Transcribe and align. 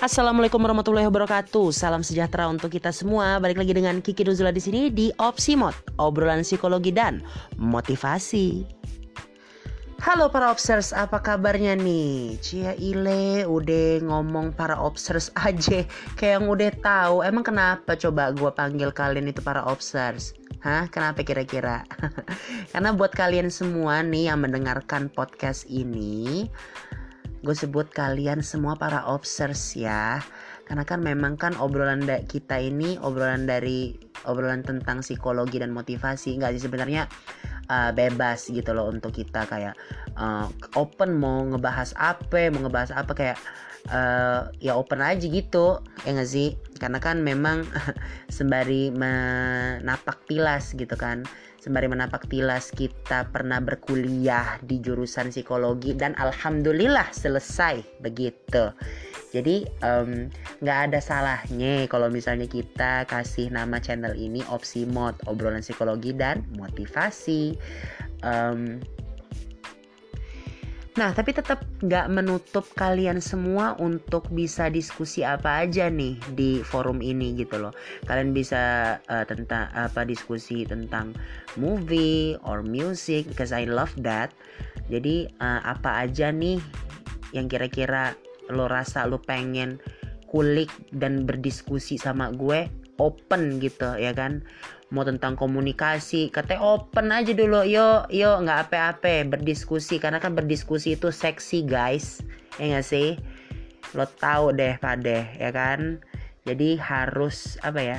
Assalamualaikum 0.00 0.64
warahmatullahi 0.64 1.04
wabarakatuh. 1.12 1.76
Salam 1.76 2.00
sejahtera 2.00 2.48
untuk 2.48 2.72
kita 2.72 2.88
semua. 2.88 3.36
Balik 3.36 3.60
lagi 3.60 3.76
dengan 3.76 4.00
Kiki 4.00 4.24
Nuzula 4.24 4.48
di 4.48 4.56
sini 4.56 4.88
di 4.88 5.12
Opsimot, 5.20 5.76
obrolan 6.00 6.40
psikologi 6.40 6.88
dan 6.88 7.20
motivasi. 7.60 8.64
Halo 10.00 10.32
para 10.32 10.48
obsers, 10.48 10.96
apa 10.96 11.20
kabarnya 11.20 11.76
nih? 11.76 12.40
Cia 12.40 12.72
Ile 12.80 13.44
udah 13.44 14.00
ngomong 14.00 14.56
para 14.56 14.80
obsers 14.80 15.28
aja 15.44 15.84
Kayak 16.16 16.40
yang 16.40 16.48
udah 16.48 16.72
tahu 16.80 17.20
Emang 17.20 17.44
kenapa 17.44 17.92
coba 18.00 18.32
gue 18.32 18.48
panggil 18.48 18.88
kalian 18.96 19.28
itu 19.28 19.44
para 19.44 19.60
obsers? 19.68 20.32
Hah? 20.64 20.88
Kenapa 20.88 21.20
kira-kira? 21.20 21.84
Karena 22.72 22.96
buat 22.96 23.12
kalian 23.12 23.52
semua 23.52 24.00
nih 24.00 24.32
yang 24.32 24.40
mendengarkan 24.40 25.12
podcast 25.12 25.68
ini 25.68 26.48
gue 27.40 27.56
sebut 27.56 27.88
kalian 27.88 28.44
semua 28.44 28.76
para 28.76 29.04
obsers 29.08 29.76
ya. 29.76 30.20
Karena 30.68 30.86
kan 30.86 31.02
memang 31.02 31.34
kan 31.34 31.58
obrolan 31.58 32.06
kita 32.30 32.62
ini 32.62 32.94
obrolan 33.02 33.42
dari 33.42 33.96
obrolan 34.28 34.62
tentang 34.62 35.02
psikologi 35.02 35.58
dan 35.58 35.74
motivasi. 35.74 36.38
Nggak 36.38 36.54
sih? 36.54 36.62
Sebenarnya 36.70 37.10
uh, 37.66 37.90
bebas 37.90 38.46
gitu 38.46 38.70
loh 38.70 38.86
untuk 38.86 39.10
kita 39.16 39.50
kayak 39.50 39.74
uh, 40.14 40.46
open 40.78 41.18
mau 41.18 41.42
ngebahas 41.42 41.90
apa 41.98 42.54
mau 42.54 42.62
ngebahas 42.68 42.94
apa 42.94 43.12
kayak 43.18 43.38
uh, 43.90 44.46
ya 44.62 44.78
open 44.78 45.02
aja 45.02 45.26
gitu. 45.26 45.82
Ya 46.06 46.14
nggak 46.14 46.30
sih? 46.30 46.54
Karena 46.78 47.02
kan 47.02 47.18
memang 47.24 47.66
sembari 48.36 48.94
menapak 48.94 50.22
tilas 50.30 50.70
gitu 50.78 50.94
kan 50.94 51.26
sembari 51.60 51.86
menapak 51.86 52.24
tilas 52.26 52.72
kita 52.72 53.28
pernah 53.28 53.60
berkuliah 53.60 54.56
di 54.64 54.80
jurusan 54.80 55.28
psikologi 55.28 55.92
dan 55.92 56.16
alhamdulillah 56.16 57.12
selesai 57.12 58.00
begitu. 58.00 58.72
Jadi 59.30 59.62
nggak 60.58 60.78
um, 60.80 60.84
ada 60.90 60.98
salahnya 60.98 61.86
kalau 61.86 62.10
misalnya 62.10 62.50
kita 62.50 63.06
kasih 63.06 63.52
nama 63.54 63.78
channel 63.78 64.16
ini 64.18 64.42
opsi 64.50 64.88
mod 64.88 65.14
obrolan 65.30 65.62
psikologi 65.62 66.16
dan 66.16 66.42
motivasi. 66.58 67.54
Um, 68.26 68.82
Nah, 71.00 71.16
tapi 71.16 71.32
tetap 71.32 71.64
nggak 71.80 72.12
menutup 72.12 72.68
kalian 72.76 73.24
semua 73.24 73.72
untuk 73.80 74.28
bisa 74.28 74.68
diskusi 74.68 75.24
apa 75.24 75.64
aja 75.64 75.88
nih 75.88 76.20
di 76.36 76.60
forum 76.60 77.00
ini 77.00 77.32
gitu 77.40 77.56
loh. 77.56 77.72
Kalian 78.04 78.36
bisa 78.36 78.94
uh, 79.08 79.24
tentang 79.24 79.72
apa 79.72 80.04
diskusi 80.04 80.68
tentang 80.68 81.16
movie 81.56 82.36
or 82.44 82.60
music 82.60 83.32
because 83.32 83.48
I 83.48 83.64
love 83.64 83.96
that. 84.04 84.36
Jadi 84.92 85.24
uh, 85.40 85.64
apa 85.64 86.04
aja 86.04 86.28
nih 86.28 86.60
yang 87.32 87.48
kira-kira 87.48 88.12
lo 88.52 88.68
rasa 88.68 89.08
lo 89.08 89.24
pengen 89.24 89.80
kulik 90.28 90.68
dan 90.92 91.24
berdiskusi 91.24 91.96
sama 91.96 92.28
gue 92.28 92.68
open 93.00 93.56
gitu 93.56 93.96
ya 93.96 94.12
kan 94.12 94.44
mau 94.90 95.06
tentang 95.06 95.38
komunikasi 95.38 96.34
katanya 96.34 96.62
open 96.66 97.14
aja 97.14 97.30
dulu. 97.30 97.62
Yo 97.62 98.06
yo 98.10 98.38
nggak 98.42 98.70
apa-apa 98.70 99.26
berdiskusi. 99.26 100.02
Karena 100.02 100.18
kan 100.18 100.34
berdiskusi 100.34 100.98
itu 100.98 101.14
seksi 101.14 101.66
guys. 101.66 102.22
Ya 102.58 102.76
nggak 102.76 102.86
sih? 102.86 103.14
Lo 103.94 104.06
tahu 104.06 104.54
deh 104.54 104.76
pade 104.82 105.30
ya 105.38 105.50
kan? 105.54 106.02
Jadi 106.42 106.78
harus 106.78 107.58
apa 107.62 107.80
ya? 107.80 107.98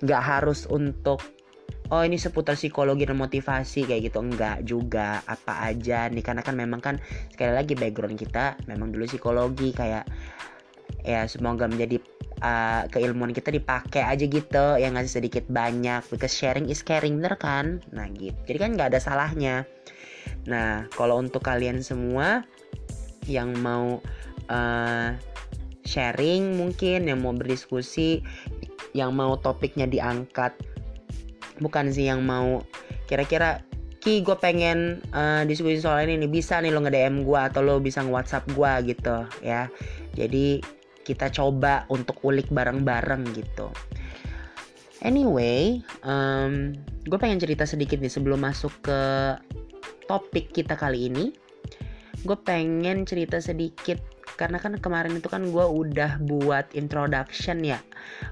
Nggak 0.00 0.22
harus 0.24 0.64
untuk 0.68 1.20
oh 1.88 2.04
ini 2.04 2.20
seputar 2.20 2.56
psikologi 2.56 3.04
dan 3.04 3.20
motivasi 3.20 3.84
kayak 3.84 4.12
gitu. 4.12 4.24
Enggak 4.24 4.64
juga 4.64 5.20
apa 5.28 5.68
aja 5.68 6.08
nih? 6.08 6.24
Karena 6.24 6.40
kan 6.40 6.56
memang 6.56 6.80
kan 6.80 6.96
sekali 7.32 7.52
lagi 7.52 7.76
background 7.76 8.16
kita 8.16 8.56
memang 8.68 8.92
dulu 8.92 9.04
psikologi 9.04 9.72
kayak 9.76 10.08
ya 11.06 11.24
semoga 11.30 11.66
menjadi 11.70 11.98
uh, 12.42 12.84
keilmuan 12.90 13.34
kita 13.34 13.50
dipakai 13.50 14.04
aja 14.04 14.24
gitu. 14.24 14.66
Yang 14.78 14.92
ngasih 14.94 15.14
sedikit 15.22 15.44
banyak. 15.48 16.02
Because 16.10 16.34
sharing 16.34 16.68
is 16.68 16.84
caring 16.84 17.20
bener 17.20 17.34
kan? 17.38 17.82
Nah 17.94 18.06
gitu. 18.14 18.36
Jadi 18.46 18.58
kan 18.58 18.70
nggak 18.76 18.88
ada 18.94 19.00
salahnya. 19.00 19.64
Nah 20.46 20.86
kalau 20.94 21.20
untuk 21.20 21.44
kalian 21.44 21.80
semua 21.80 22.44
yang 23.28 23.52
mau 23.60 24.00
uh, 24.48 25.10
sharing 25.84 26.56
mungkin 26.56 27.08
yang 27.08 27.20
mau 27.20 27.32
berdiskusi 27.36 28.24
yang 28.96 29.12
mau 29.12 29.36
topiknya 29.36 29.84
diangkat 29.84 30.56
bukan 31.60 31.92
sih 31.92 32.08
yang 32.08 32.24
mau 32.24 32.64
kira-kira 33.04 33.64
Ki 33.98 34.22
gue 34.22 34.38
pengen 34.38 35.02
uh, 35.10 35.42
diskusi 35.42 35.82
soal 35.82 36.06
ini 36.06 36.22
nih. 36.22 36.30
Bisa 36.30 36.62
nih 36.62 36.70
lo 36.70 36.86
nge-DM 36.86 37.26
gue 37.26 37.40
atau 37.50 37.66
lo 37.66 37.82
bisa 37.82 37.98
nge-whatsapp 38.06 38.46
gue 38.54 38.94
gitu 38.94 39.26
ya. 39.42 39.66
Jadi 40.14 40.62
kita 41.08 41.32
coba 41.32 41.88
untuk 41.88 42.20
ulik 42.28 42.52
bareng-bareng 42.52 43.24
gitu. 43.32 43.72
Anyway, 45.00 45.80
um, 46.04 46.76
gue 47.08 47.16
pengen 47.16 47.40
cerita 47.40 47.64
sedikit 47.64 47.96
nih 48.02 48.12
sebelum 48.12 48.44
masuk 48.44 48.74
ke 48.84 49.00
topik 50.04 50.52
kita 50.52 50.76
kali 50.76 51.08
ini. 51.08 51.32
Gue 52.26 52.36
pengen 52.36 53.08
cerita 53.08 53.40
sedikit 53.40 54.02
karena 54.38 54.62
kan 54.62 54.78
kemarin 54.78 55.18
itu 55.18 55.26
kan 55.26 55.50
gue 55.50 55.66
udah 55.66 56.22
buat 56.22 56.70
introduction 56.78 57.58
ya 57.66 57.82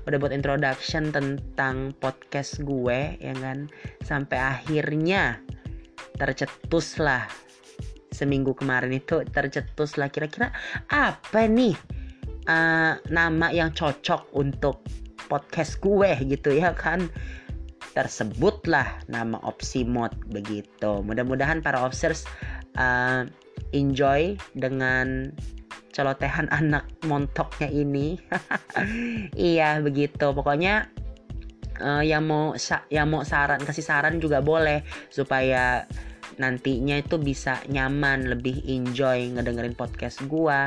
udah 0.06 0.22
buat 0.22 0.30
introduction 0.30 1.10
tentang 1.10 1.90
podcast 1.98 2.62
gue 2.62 3.18
ya 3.18 3.34
kan 3.34 3.66
sampai 4.06 4.38
akhirnya 4.38 5.42
tercetus 6.14 7.02
lah 7.02 7.26
seminggu 8.14 8.54
kemarin 8.54 8.94
itu 8.94 9.26
tercetus 9.34 9.98
lah 9.98 10.06
kira-kira 10.06 10.54
apa 10.88 11.50
nih 11.50 11.74
uh, 12.46 12.98
nama 13.10 13.46
yang 13.52 13.74
cocok 13.74 14.32
untuk 14.34 14.82
podcast 15.26 15.78
gue 15.82 16.10
gitu 16.26 16.54
ya 16.54 16.72
kan. 16.72 17.10
Tersebutlah 17.92 19.06
nama 19.08 19.40
opsi 19.44 19.82
mod 19.86 20.12
begitu. 20.28 21.00
Mudah-mudahan 21.02 21.64
para 21.64 21.80
officers 21.82 22.28
uh, 22.76 23.24
enjoy 23.72 24.36
dengan 24.54 25.32
celotehan 25.96 26.48
anak 26.60 26.86
montoknya 27.04 27.68
ini. 27.68 28.16
Iya 29.32 29.80
begitu. 29.80 30.36
Pokoknya 30.36 30.92
uh, 31.80 32.04
yang 32.04 32.28
mau 32.28 32.52
yang 32.92 33.08
mau 33.08 33.24
saran 33.24 33.64
kasih 33.64 33.84
saran 33.84 34.20
juga 34.20 34.44
boleh 34.44 34.84
supaya 35.08 35.88
nantinya 36.36 36.98
itu 37.00 37.16
bisa 37.16 37.62
nyaman 37.70 38.28
lebih 38.28 38.62
enjoy 38.66 39.32
ngedengerin 39.32 39.78
podcast 39.78 40.20
gue 40.26 40.58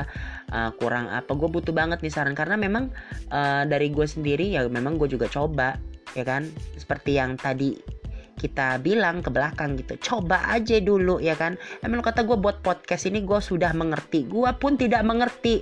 uh, 0.50 0.70
kurang 0.80 1.12
apa 1.12 1.30
gue 1.36 1.48
butuh 1.48 1.72
banget 1.76 2.00
nih 2.00 2.12
saran. 2.12 2.34
Karena 2.34 2.56
memang 2.56 2.90
uh, 3.30 3.62
dari 3.68 3.92
gue 3.92 4.06
sendiri 4.08 4.50
ya 4.50 4.66
memang 4.66 4.96
gue 4.96 5.06
juga 5.06 5.28
coba 5.28 5.76
ya 6.16 6.24
kan? 6.26 6.48
Seperti 6.74 7.20
yang 7.20 7.38
tadi 7.38 8.00
kita 8.40 8.80
bilang 8.80 9.20
ke 9.20 9.28
belakang 9.28 9.76
gitu 9.76 10.00
coba 10.00 10.48
aja 10.48 10.80
dulu 10.80 11.20
ya 11.20 11.36
kan? 11.36 11.60
Emang 11.84 12.00
kata 12.00 12.24
gue 12.24 12.40
buat 12.40 12.64
podcast 12.64 13.04
ini 13.06 13.20
gue 13.20 13.40
sudah 13.40 13.76
mengerti. 13.76 14.24
Gue 14.24 14.48
pun 14.56 14.80
tidak 14.80 15.04
mengerti. 15.04 15.60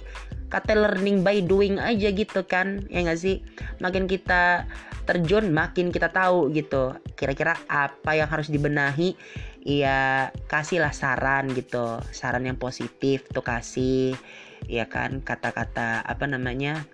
Kata 0.48 0.72
learning 0.72 1.20
by 1.20 1.44
doing 1.44 1.76
aja 1.76 2.09
gitu 2.09 2.41
kan 2.48 2.80
ya 2.88 3.04
gak 3.04 3.20
sih? 3.20 3.44
Makin 3.84 4.09
kita 4.09 4.65
terjun 5.08 5.48
makin 5.48 5.88
kita 5.88 6.12
tahu 6.12 6.52
gitu. 6.52 6.92
Kira-kira 7.16 7.56
apa 7.64 8.12
yang 8.12 8.28
harus 8.28 8.52
dibenahi 8.52 9.16
ya 9.64 10.28
kasihlah 10.52 10.92
saran 10.92 11.48
gitu. 11.56 11.96
Saran 12.12 12.44
yang 12.44 12.60
positif 12.60 13.24
tuh 13.32 13.41
kasih 13.41 14.12
ya 14.68 14.84
kan? 14.84 15.24
Kata-kata 15.24 16.04
apa 16.04 16.28
namanya? 16.28 16.84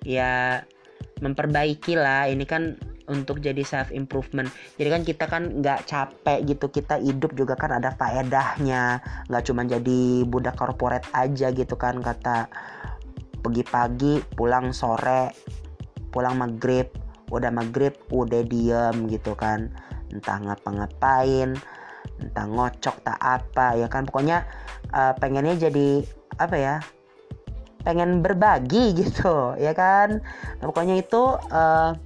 Ya 0.00 0.64
memperbaiki 1.20 1.92
lah 2.00 2.32
ini 2.32 2.48
kan 2.48 2.80
untuk 3.06 3.42
jadi 3.42 3.60
self 3.66 3.90
improvement 3.92 4.46
jadi 4.78 4.88
kan 4.88 5.02
kita 5.04 5.24
kan 5.28 5.60
nggak 5.60 5.84
capek 5.84 6.48
gitu. 6.48 6.72
Kita 6.72 6.96
hidup 6.96 7.36
juga 7.36 7.52
kan 7.60 7.76
ada 7.76 7.92
faedahnya. 7.92 9.04
Nggak 9.28 9.44
cuma 9.44 9.68
jadi 9.68 10.24
budak 10.24 10.56
korporat 10.56 11.04
aja 11.12 11.52
gitu 11.52 11.76
kan 11.76 12.00
kata. 12.00 12.48
Pergi 13.44 13.62
pagi 13.68 14.24
pulang 14.32 14.72
sore 14.72 15.52
pulang 16.12 16.36
maghrib 16.36 17.01
udah 17.32 17.48
maghrib 17.48 17.96
udah 18.12 18.44
diem 18.44 19.08
gitu 19.08 19.32
kan. 19.32 19.72
Entah 20.12 20.38
ngapa-ngapain 20.38 21.56
entah 22.20 22.46
ngocok 22.46 22.96
tak 23.02 23.18
apa 23.18 23.80
ya 23.80 23.88
kan. 23.88 24.04
Pokoknya 24.04 24.44
uh, 24.92 25.16
pengennya 25.16 25.56
jadi 25.56 26.04
apa 26.36 26.56
ya 26.56 26.76
pengen 27.82 28.20
berbagi 28.20 28.92
gitu 29.00 29.56
ya 29.56 29.72
kan. 29.72 30.20
Nah, 30.60 30.64
pokoknya 30.68 31.00
itu 31.00 31.40
uh, 31.50 31.96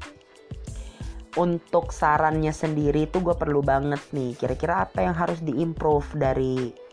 untuk 1.36 1.92
sarannya 1.92 2.54
sendiri 2.54 3.10
itu 3.10 3.20
gue 3.20 3.34
perlu 3.34 3.60
banget 3.60 4.00
nih. 4.14 4.38
Kira-kira 4.38 4.88
apa 4.88 5.04
yang 5.04 5.12
harus 5.12 5.42
diimprove 5.44 6.08
dari 6.16 6.86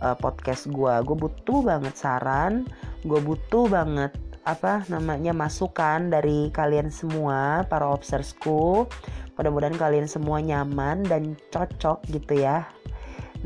uh, 0.00 0.16
podcast 0.16 0.68
gue 0.68 0.94
gue 1.04 1.16
butuh 1.16 1.60
banget 1.64 1.94
saran 1.96 2.64
gue 3.04 3.20
butuh 3.20 3.68
banget 3.68 4.12
apa 4.50 4.82
namanya 4.90 5.30
masukan 5.30 6.10
dari 6.10 6.50
kalian 6.50 6.90
semua 6.90 7.62
para 7.70 7.86
obsersku 7.86 8.90
mudah-mudahan 9.38 9.78
kalian 9.78 10.10
semua 10.10 10.42
nyaman 10.42 11.06
dan 11.06 11.38
cocok 11.54 12.02
gitu 12.10 12.42
ya 12.42 12.66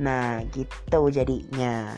nah 0.01 0.41
gitu 0.56 1.12
jadinya 1.12 1.93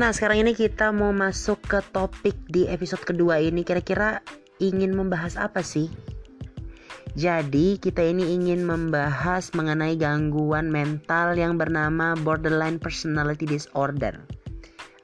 Nah, 0.00 0.16
sekarang 0.16 0.40
ini 0.40 0.56
kita 0.56 0.96
mau 0.96 1.12
masuk 1.12 1.60
ke 1.60 1.84
topik 1.92 2.32
di 2.48 2.64
episode 2.72 3.04
kedua 3.04 3.36
ini. 3.36 3.60
Kira-kira 3.60 4.24
ingin 4.56 4.96
membahas 4.96 5.36
apa 5.36 5.60
sih? 5.60 5.92
Jadi, 7.20 7.76
kita 7.76 8.00
ini 8.00 8.32
ingin 8.32 8.64
membahas 8.64 9.52
mengenai 9.52 10.00
gangguan 10.00 10.72
mental 10.72 11.36
yang 11.36 11.60
bernama 11.60 12.16
borderline 12.16 12.80
personality 12.80 13.44
disorder. 13.44 14.16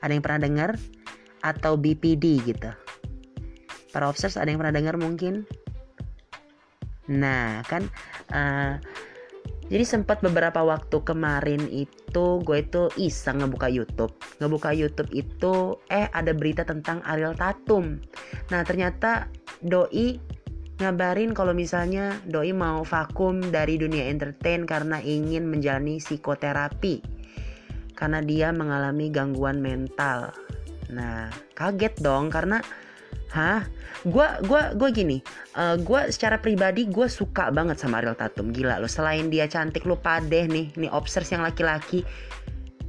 Ada 0.00 0.16
yang 0.16 0.24
pernah 0.24 0.40
dengar? 0.48 0.70
Atau 1.46 1.78
BPD 1.78 2.43
gitu. 2.43 2.75
Para 3.94 4.10
officers 4.10 4.34
ada 4.34 4.50
yang 4.50 4.58
pernah 4.58 4.75
dengar 4.75 4.98
mungkin? 4.98 5.46
Nah, 7.06 7.62
kan 7.70 7.87
uh, 8.34 8.82
jadi 9.66 9.82
sempat 9.82 10.22
beberapa 10.22 10.62
waktu 10.62 11.02
kemarin 11.02 11.66
itu 11.70 12.43
gue 12.43 12.58
itu 12.62 12.90
iseng 12.98 13.43
ngebuka 13.43 13.66
YouTube. 13.66 14.14
Ngebuka 14.43 14.70
YouTube 14.70 15.10
itu 15.10 15.78
eh 15.90 16.06
ada 16.10 16.31
berita 16.31 16.62
tentang 16.62 17.02
Ariel 17.02 17.34
Tatum. 17.34 17.99
Nah, 18.54 18.62
ternyata 18.62 19.26
doi 19.62 20.19
ngabarin 20.76 21.32
kalau 21.32 21.56
misalnya 21.56 22.14
doi 22.28 22.52
mau 22.52 22.87
vakum 22.87 23.40
dari 23.50 23.81
dunia 23.81 24.06
entertain 24.06 24.69
karena 24.69 25.00
ingin 25.00 25.49
menjalani 25.49 25.99
psikoterapi 25.99 27.00
karena 27.96 28.20
dia 28.22 28.52
mengalami 28.52 29.08
gangguan 29.10 29.58
mental. 29.58 30.31
Nah, 30.92 31.32
kaget 31.56 31.98
dong 32.02 32.30
karena 32.30 32.62
hah? 33.34 33.66
Gua 34.06 34.38
gua 34.46 34.70
gua 34.76 34.88
gini, 34.94 35.18
uh, 35.58 35.74
gua 35.82 36.06
secara 36.12 36.38
pribadi 36.38 36.86
gue 36.86 37.10
suka 37.10 37.50
banget 37.50 37.80
sama 37.80 37.98
Ariel 37.98 38.14
Tatum. 38.14 38.54
Gila 38.54 38.78
lo, 38.78 38.86
selain 38.86 39.26
dia 39.32 39.50
cantik 39.50 39.82
lu 39.82 39.98
padeh 39.98 40.46
nih, 40.46 40.70
nih 40.78 40.90
obsers 40.94 41.32
yang 41.34 41.42
laki-laki 41.42 42.06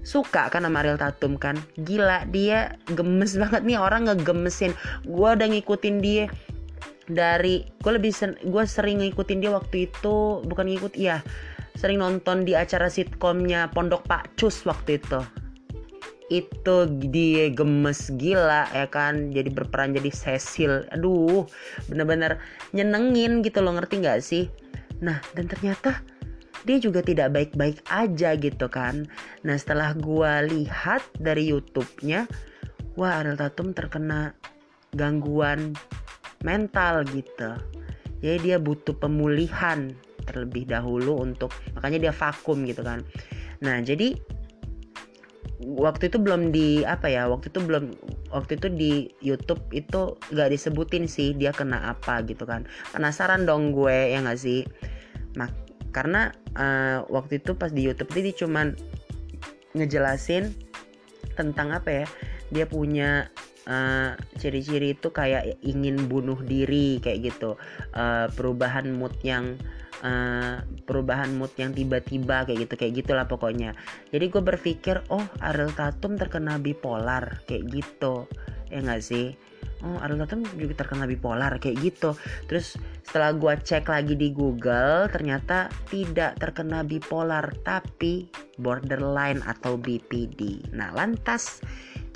suka 0.08 0.48
kan 0.48 0.64
sama 0.64 0.80
Ariel 0.80 0.96
Tatum 0.96 1.36
kan 1.36 1.60
gila 1.84 2.24
dia 2.32 2.80
gemes 2.96 3.36
banget 3.36 3.68
nih 3.68 3.76
orang 3.76 4.08
ngegemesin 4.08 4.72
gue 5.04 5.30
udah 5.36 5.48
ngikutin 5.52 6.00
dia 6.00 6.32
dari 7.12 7.68
gue 7.84 7.92
lebih 7.92 8.16
sen, 8.16 8.40
gue 8.40 8.64
sering 8.64 9.04
ngikutin 9.04 9.44
dia 9.44 9.52
waktu 9.52 9.92
itu 9.92 10.40
bukan 10.48 10.72
ngikut 10.72 10.96
ya 10.96 11.20
sering 11.76 12.00
nonton 12.00 12.48
di 12.48 12.56
acara 12.56 12.88
sitkomnya 12.88 13.68
Pondok 13.76 14.08
Pak 14.08 14.40
Cus 14.40 14.64
waktu 14.64 14.96
itu 15.04 15.20
itu 16.28 16.76
dia 17.08 17.48
gemes 17.52 18.12
gila 18.20 18.68
ya 18.76 18.88
kan? 18.88 19.32
Jadi 19.32 19.50
berperan 19.52 19.96
jadi 19.96 20.12
Cecil. 20.12 20.88
Aduh 20.92 21.48
bener-bener 21.88 22.40
nyenengin 22.76 23.40
gitu 23.44 23.64
loh 23.64 23.76
ngerti 23.80 24.04
nggak 24.04 24.20
sih? 24.20 24.52
Nah 25.00 25.20
dan 25.36 25.48
ternyata 25.48 26.04
dia 26.68 26.78
juga 26.84 27.00
tidak 27.00 27.32
baik-baik 27.32 27.80
aja 27.88 28.36
gitu 28.36 28.68
kan? 28.68 29.08
Nah 29.48 29.56
setelah 29.56 29.96
gue 29.96 30.32
lihat 30.52 31.00
dari 31.16 31.48
YouTube-nya 31.48 32.28
wah 33.00 33.24
Ariel 33.24 33.40
Tatum 33.40 33.72
terkena 33.72 34.36
gangguan 34.98 35.72
mental 36.44 37.08
gitu. 37.14 37.56
Jadi 38.20 38.38
dia 38.52 38.58
butuh 38.58 38.98
pemulihan 38.98 39.94
terlebih 40.28 40.68
dahulu 40.68 41.24
untuk 41.24 41.56
makanya 41.78 42.10
dia 42.10 42.14
vakum 42.14 42.68
gitu 42.68 42.84
kan. 42.84 43.06
Nah 43.64 43.80
jadi 43.80 44.18
waktu 45.76 46.08
itu 46.08 46.16
belum 46.16 46.56
di 46.56 46.88
apa 46.88 47.12
ya 47.12 47.28
waktu 47.28 47.52
itu 47.52 47.60
belum 47.60 47.92
waktu 48.32 48.56
itu 48.56 48.68
di 48.72 48.92
YouTube 49.20 49.60
itu 49.76 50.16
gak 50.32 50.52
disebutin 50.56 51.12
sih 51.12 51.36
dia 51.36 51.52
kena 51.52 51.92
apa 51.92 52.24
gitu 52.24 52.48
kan. 52.48 52.64
Penasaran 52.96 53.44
dong 53.44 53.76
gue 53.76 54.16
ya 54.16 54.24
gak 54.24 54.40
sih? 54.40 54.64
Mak 55.36 55.52
karena 55.92 56.30
uh, 56.56 57.04
waktu 57.10 57.42
itu 57.42 57.58
pas 57.58 57.74
di 57.74 57.84
YouTube 57.84 58.14
itu 58.16 58.32
dia 58.32 58.36
cuman 58.46 58.68
ngejelasin 59.74 60.54
tentang 61.34 61.74
apa 61.74 62.04
ya 62.04 62.06
dia 62.50 62.66
punya 62.66 63.28
eh, 63.68 64.16
ciri-ciri 64.40 64.96
itu 64.96 65.12
kayak 65.12 65.60
ingin 65.62 66.08
bunuh 66.08 66.40
diri 66.42 66.98
kayak 67.04 67.30
gitu 67.30 67.60
uh, 67.94 68.26
perubahan 68.34 68.90
mood 68.96 69.14
yang 69.22 69.60
uh, 70.04 70.62
perubahan 70.86 71.34
mood 71.38 71.54
yang 71.58 71.74
tiba-tiba 71.74 72.46
kayak 72.46 72.68
gitu 72.68 72.74
kayak 72.78 72.94
gitulah 73.04 73.26
pokoknya. 73.26 73.74
Jadi 74.10 74.26
gue 74.28 74.44
berpikir 74.44 75.06
oh 75.14 75.24
Ariel 75.42 75.74
Tatum 75.74 76.18
terkena 76.20 76.60
bipolar 76.62 77.42
kayak 77.46 77.70
gitu. 77.72 78.26
Ya 78.68 78.84
nggak 78.84 79.02
sih? 79.04 79.34
Oh 79.86 79.98
Ariel 80.02 80.26
Tatum 80.26 80.44
juga 80.58 80.86
terkena 80.86 81.06
bipolar 81.06 81.58
kayak 81.62 81.78
gitu. 81.82 82.18
Terus 82.50 82.78
setelah 83.06 83.34
gue 83.34 83.54
cek 83.64 83.88
lagi 83.88 84.14
di 84.18 84.34
Google 84.36 85.08
ternyata 85.08 85.72
tidak 85.88 86.38
terkena 86.42 86.84
bipolar 86.84 87.46
tapi 87.64 88.28
borderline 88.58 89.40
atau 89.46 89.78
BPD 89.78 90.74
nah 90.74 90.90
lantas 90.92 91.62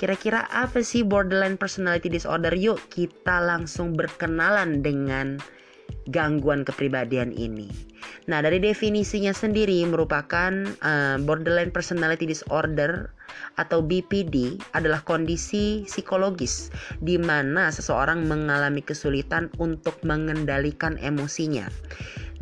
Kira-kira 0.02 0.50
apa 0.50 0.82
sih 0.82 1.06
borderline 1.06 1.54
personality 1.54 2.10
disorder? 2.10 2.50
Yuk 2.58 2.90
kita 2.90 3.38
langsung 3.38 3.94
berkenalan 3.94 4.82
dengan 4.82 5.38
gangguan 6.10 6.66
kepribadian 6.66 7.32
ini. 7.34 7.68
Nah, 8.26 8.42
dari 8.42 8.62
definisinya 8.62 9.34
sendiri 9.34 9.82
merupakan 9.86 10.52
uh, 10.82 11.18
borderline 11.22 11.74
personality 11.74 12.26
disorder 12.26 13.10
atau 13.58 13.82
BPD 13.82 14.58
adalah 14.76 15.02
kondisi 15.02 15.82
psikologis 15.86 16.70
di 17.02 17.16
mana 17.18 17.72
seseorang 17.72 18.26
mengalami 18.26 18.82
kesulitan 18.82 19.50
untuk 19.58 19.98
mengendalikan 20.06 20.98
emosinya. 21.02 21.66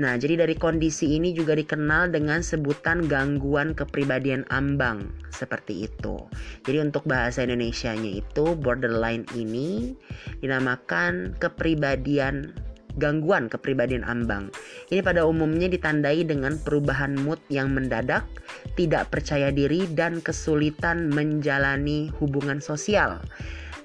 Nah, 0.00 0.16
jadi 0.16 0.48
dari 0.48 0.56
kondisi 0.56 1.20
ini 1.20 1.36
juga 1.36 1.52
dikenal 1.52 2.08
dengan 2.08 2.40
sebutan 2.40 3.04
gangguan 3.04 3.76
kepribadian 3.76 4.48
ambang 4.48 5.12
seperti 5.28 5.84
itu. 5.92 6.24
Jadi 6.64 6.78
untuk 6.80 7.04
bahasa 7.04 7.44
Indonesianya 7.44 8.24
itu 8.24 8.56
borderline 8.56 9.28
ini 9.36 9.92
dinamakan 10.40 11.36
kepribadian 11.36 12.56
gangguan 13.00 13.48
kepribadian 13.48 14.04
ambang. 14.04 14.52
Ini 14.92 15.00
pada 15.00 15.24
umumnya 15.24 15.72
ditandai 15.72 16.28
dengan 16.28 16.60
perubahan 16.60 17.16
mood 17.16 17.40
yang 17.48 17.72
mendadak, 17.72 18.28
tidak 18.76 19.08
percaya 19.08 19.48
diri 19.48 19.88
dan 19.96 20.20
kesulitan 20.20 21.08
menjalani 21.08 22.12
hubungan 22.20 22.60
sosial. 22.60 23.24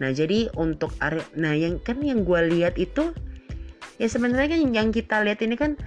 Nah, 0.03 0.11
jadi 0.11 0.51
untuk 0.59 0.91
area 0.99 1.23
nah 1.39 1.55
yang 1.55 1.79
kan 1.79 2.03
yang 2.03 2.27
gue 2.27 2.59
lihat 2.59 2.75
itu 2.75 3.15
ya 3.95 4.11
sebenarnya 4.11 4.59
kan 4.59 4.59
yang 4.75 4.89
kita 4.91 5.23
lihat 5.23 5.39
ini 5.39 5.55
kan 5.55 5.79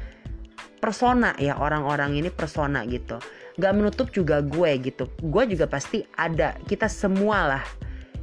persona 0.80 1.36
ya 1.36 1.58
orang-orang 1.60 2.16
ini 2.16 2.32
persona 2.32 2.86
gitu 2.88 3.20
gak 3.58 3.74
menutup 3.74 4.08
juga 4.14 4.40
gue 4.40 4.70
gitu 4.80 5.10
gue 5.20 5.42
juga 5.50 5.66
pasti 5.66 6.06
ada 6.16 6.56
kita 6.64 6.86
semua 6.86 7.58
lah 7.58 7.64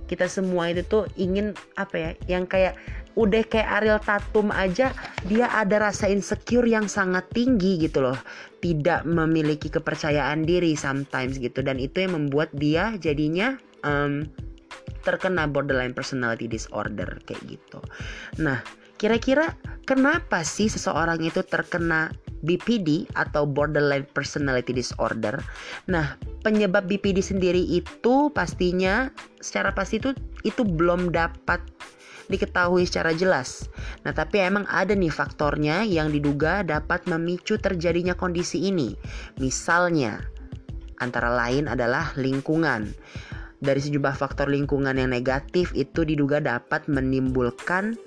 kita 0.08 0.30
semua 0.30 0.72
itu 0.72 0.82
tuh 0.86 1.04
ingin 1.20 1.54
apa 1.76 1.96
ya 1.98 2.10
yang 2.40 2.46
kayak 2.48 2.78
udah 3.16 3.44
kayak 3.48 3.70
Ariel 3.82 4.02
Tatum 4.04 4.52
aja 4.52 4.92
dia 5.26 5.48
ada 5.52 5.90
rasa 5.90 6.12
insecure 6.12 6.68
yang 6.68 6.86
sangat 6.92 7.28
tinggi 7.32 7.80
gitu 7.80 8.04
loh. 8.04 8.20
Tidak 8.60 9.08
memiliki 9.08 9.72
kepercayaan 9.72 10.44
diri 10.44 10.76
sometimes 10.76 11.40
gitu. 11.40 11.64
Dan 11.64 11.80
itu 11.80 12.06
yang 12.06 12.16
membuat 12.16 12.52
dia 12.56 12.96
jadinya 13.00 13.56
um, 13.88 14.28
terkena 15.02 15.48
borderline 15.48 15.94
personality 15.94 16.50
disorder 16.50 17.22
kayak 17.24 17.42
gitu. 17.48 17.80
Nah 18.42 18.60
kira-kira 18.96 19.54
kenapa 19.84 20.42
sih 20.42 20.72
seseorang 20.72 21.20
itu 21.22 21.44
terkena 21.44 22.12
BPD 22.46 23.10
atau 23.18 23.50
borderline 23.50 24.06
personality 24.06 24.72
disorder. 24.72 25.42
Nah, 25.90 26.16
penyebab 26.46 26.86
BPD 26.86 27.26
sendiri 27.26 27.60
itu 27.60 28.30
pastinya 28.32 29.10
secara 29.42 29.74
pasti 29.74 29.98
itu 29.98 30.14
itu 30.46 30.62
belum 30.62 31.10
dapat 31.10 31.60
diketahui 32.28 32.86
secara 32.88 33.14
jelas. 33.14 33.70
Nah, 34.04 34.14
tapi 34.14 34.42
emang 34.42 34.66
ada 34.70 34.94
nih 34.94 35.14
faktornya 35.14 35.86
yang 35.86 36.10
diduga 36.10 36.66
dapat 36.66 37.06
memicu 37.06 37.58
terjadinya 37.62 38.18
kondisi 38.18 38.70
ini. 38.70 38.94
Misalnya, 39.42 40.22
antara 41.00 41.30
lain 41.32 41.70
adalah 41.70 42.14
lingkungan. 42.18 42.92
Dari 43.66 43.80
sejumlah 43.82 44.16
faktor 44.20 44.52
lingkungan 44.52 44.94
yang 45.00 45.10
negatif 45.10 45.72
itu 45.74 46.04
diduga 46.06 46.44
dapat 46.44 46.86
menimbulkan 46.92 47.98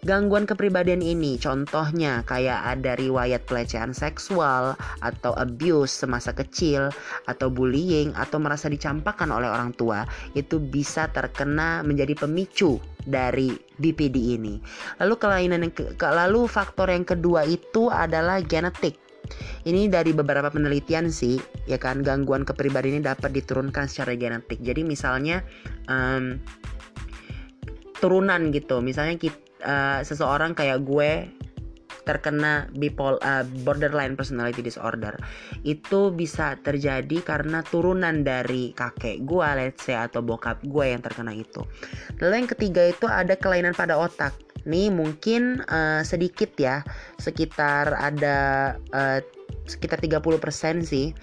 Gangguan 0.00 0.48
kepribadian 0.48 1.04
ini 1.04 1.36
contohnya 1.36 2.24
kayak 2.24 2.72
ada 2.72 2.96
riwayat 2.96 3.44
pelecehan 3.44 3.92
seksual 3.92 4.72
atau 5.04 5.36
abuse 5.36 5.92
semasa 5.92 6.32
kecil 6.32 6.88
atau 7.28 7.52
bullying 7.52 8.16
atau 8.16 8.40
merasa 8.40 8.72
dicampakkan 8.72 9.28
oleh 9.28 9.44
orang 9.44 9.76
tua 9.76 10.08
itu 10.32 10.56
bisa 10.56 11.12
terkena 11.12 11.84
menjadi 11.84 12.16
pemicu 12.16 12.80
dari 13.04 13.52
BPD 13.76 14.40
ini. 14.40 14.56
Lalu 15.04 15.14
kelainan 15.20 15.68
yang 15.68 15.74
ke, 15.76 15.92
lalu 16.00 16.48
faktor 16.48 16.88
yang 16.88 17.04
kedua 17.04 17.44
itu 17.44 17.92
adalah 17.92 18.40
genetik. 18.40 18.96
Ini 19.68 19.92
dari 19.92 20.16
beberapa 20.16 20.48
penelitian 20.48 21.12
sih, 21.12 21.36
ya 21.68 21.76
kan 21.76 22.00
gangguan 22.00 22.48
kepribadian 22.48 22.98
ini 22.98 23.02
dapat 23.04 23.36
diturunkan 23.36 23.84
secara 23.84 24.16
genetik. 24.16 24.64
Jadi 24.64 24.80
misalnya 24.80 25.44
um, 25.92 26.40
turunan 28.00 28.48
gitu, 28.48 28.80
misalnya 28.80 29.20
kita 29.20 29.49
uh, 29.64 30.00
seseorang 30.04 30.56
kayak 30.56 30.84
gue 30.84 31.30
terkena 32.04 32.66
bipol 32.74 33.20
uh, 33.20 33.44
borderline 33.62 34.16
personality 34.16 34.64
disorder. 34.64 35.14
Itu 35.62 36.10
bisa 36.10 36.58
terjadi 36.58 37.22
karena 37.22 37.62
turunan 37.62 38.26
dari 38.26 38.72
kakek 38.72 39.22
gue 39.22 39.48
let's 39.54 39.86
say 39.86 39.96
atau 39.96 40.24
bokap 40.24 40.58
gue 40.64 40.84
yang 40.90 41.04
terkena 41.04 41.30
itu. 41.36 41.62
Lalu 42.18 42.44
yang 42.44 42.50
ketiga 42.50 42.82
itu 42.88 43.06
ada 43.06 43.36
kelainan 43.36 43.76
pada 43.76 44.00
otak. 44.00 44.34
Nih 44.68 44.92
mungkin 44.92 45.64
uh, 45.70 46.04
sedikit 46.04 46.52
ya 46.60 46.84
sekitar 47.16 47.96
ada 47.96 48.76
uh, 48.92 49.18
sekitar 49.64 50.02
30% 50.02 50.82
sih 50.84 51.14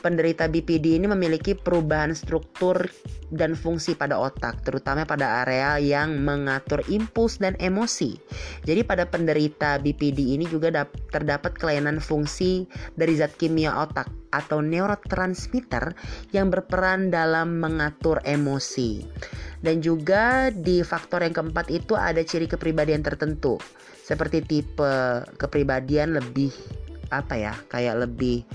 penderita 0.00 0.48
BPD 0.48 0.96
ini 0.96 1.06
memiliki 1.06 1.52
perubahan 1.52 2.16
struktur 2.16 2.88
dan 3.30 3.54
fungsi 3.54 3.94
pada 3.94 4.18
otak, 4.18 4.66
terutama 4.66 5.06
pada 5.06 5.46
area 5.46 5.78
yang 5.78 6.18
mengatur 6.24 6.82
impuls 6.90 7.38
dan 7.38 7.54
emosi. 7.62 8.18
Jadi 8.66 8.82
pada 8.82 9.06
penderita 9.06 9.78
BPD 9.78 10.34
ini 10.34 10.50
juga 10.50 10.72
terdapat 11.14 11.54
kelainan 11.54 12.02
fungsi 12.02 12.66
dari 12.98 13.14
zat 13.14 13.36
kimia 13.38 13.76
otak 13.78 14.10
atau 14.34 14.58
neurotransmitter 14.58 15.94
yang 16.34 16.50
berperan 16.50 17.14
dalam 17.14 17.62
mengatur 17.62 18.18
emosi. 18.26 19.06
Dan 19.60 19.84
juga 19.84 20.48
di 20.48 20.80
faktor 20.80 21.20
yang 21.22 21.36
keempat 21.36 21.68
itu 21.68 21.92
ada 21.92 22.24
ciri 22.24 22.48
kepribadian 22.48 23.04
tertentu, 23.04 23.60
seperti 24.00 24.40
tipe 24.40 25.22
kepribadian 25.36 26.16
lebih 26.16 26.50
apa 27.12 27.36
ya, 27.36 27.54
kayak 27.68 28.08
lebih 28.08 28.46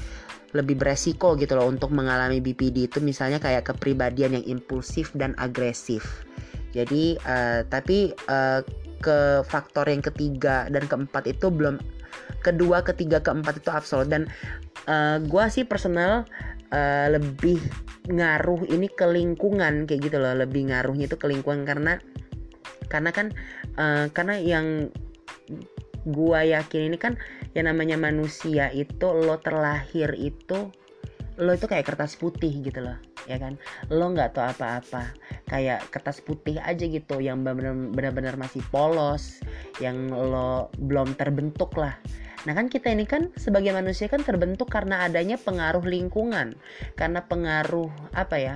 lebih 0.56 0.80
beresiko 0.80 1.36
gitu 1.36 1.60
loh 1.60 1.68
untuk 1.68 1.92
mengalami 1.92 2.40
BPD 2.40 2.88
itu 2.88 3.04
misalnya 3.04 3.44
kayak 3.44 3.68
kepribadian 3.68 4.40
yang 4.40 4.46
impulsif 4.48 5.12
dan 5.12 5.36
agresif. 5.36 6.24
Jadi 6.72 7.20
uh, 7.28 7.68
tapi 7.68 8.16
uh, 8.32 8.64
ke 9.04 9.44
faktor 9.44 9.92
yang 9.92 10.00
ketiga 10.00 10.72
dan 10.72 10.88
keempat 10.88 11.28
itu 11.28 11.52
belum 11.52 11.78
kedua, 12.40 12.82
ketiga, 12.82 13.20
keempat 13.20 13.60
itu 13.60 13.70
absolut 13.70 14.08
dan 14.08 14.32
uh, 14.88 15.20
gua 15.28 15.52
sih 15.52 15.68
personal 15.68 16.24
uh, 16.72 17.08
lebih 17.12 17.60
ngaruh 18.08 18.64
ini 18.70 18.88
ke 18.88 19.06
lingkungan 19.06 19.90
kayak 19.90 20.10
gitu 20.10 20.18
loh, 20.22 20.34
lebih 20.34 20.72
ngaruhnya 20.72 21.12
itu 21.12 21.18
ke 21.20 21.28
lingkungan 21.28 21.68
karena 21.68 22.00
karena 22.88 23.10
kan 23.12 23.28
uh, 23.76 24.08
karena 24.14 24.38
yang 24.40 24.90
gua 26.06 26.46
yakin 26.46 26.94
ini 26.94 26.98
kan 27.02 27.18
yang 27.56 27.72
namanya 27.72 27.96
manusia 27.96 28.70
itu 28.76 29.08
lo 29.10 29.40
terlahir 29.40 30.12
itu 30.20 30.70
lo 31.36 31.52
itu 31.52 31.68
kayak 31.68 31.88
kertas 31.88 32.16
putih 32.16 32.64
gitu 32.64 32.84
loh 32.84 33.00
ya 33.26 33.42
kan? 33.42 33.58
Lo 33.90 34.14
nggak 34.14 34.38
tahu 34.38 34.46
apa-apa. 34.56 35.12
Kayak 35.50 35.90
kertas 35.90 36.22
putih 36.22 36.62
aja 36.62 36.86
gitu 36.86 37.18
yang 37.22 37.42
benar-benar 37.42 38.38
masih 38.38 38.62
polos 38.70 39.42
yang 39.82 40.10
lo 40.14 40.70
belum 40.78 41.18
terbentuk 41.18 41.74
lah. 41.78 41.98
Nah 42.46 42.54
kan 42.54 42.70
kita 42.70 42.94
ini 42.94 43.10
kan 43.10 43.34
sebagai 43.36 43.74
manusia 43.74 44.06
kan 44.06 44.22
terbentuk 44.22 44.70
karena 44.70 45.10
adanya 45.10 45.36
pengaruh 45.42 45.82
lingkungan, 45.82 46.54
karena 46.94 47.26
pengaruh 47.26 47.90
apa 48.14 48.38
ya 48.38 48.56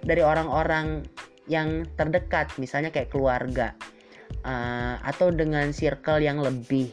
dari 0.00 0.24
orang-orang 0.24 1.04
yang 1.44 1.84
terdekat, 2.00 2.50
misalnya 2.56 2.88
kayak 2.88 3.12
keluarga, 3.12 3.76
uh, 4.42 4.96
atau 5.04 5.28
dengan 5.28 5.70
circle 5.70 6.24
yang 6.24 6.40
lebih 6.40 6.88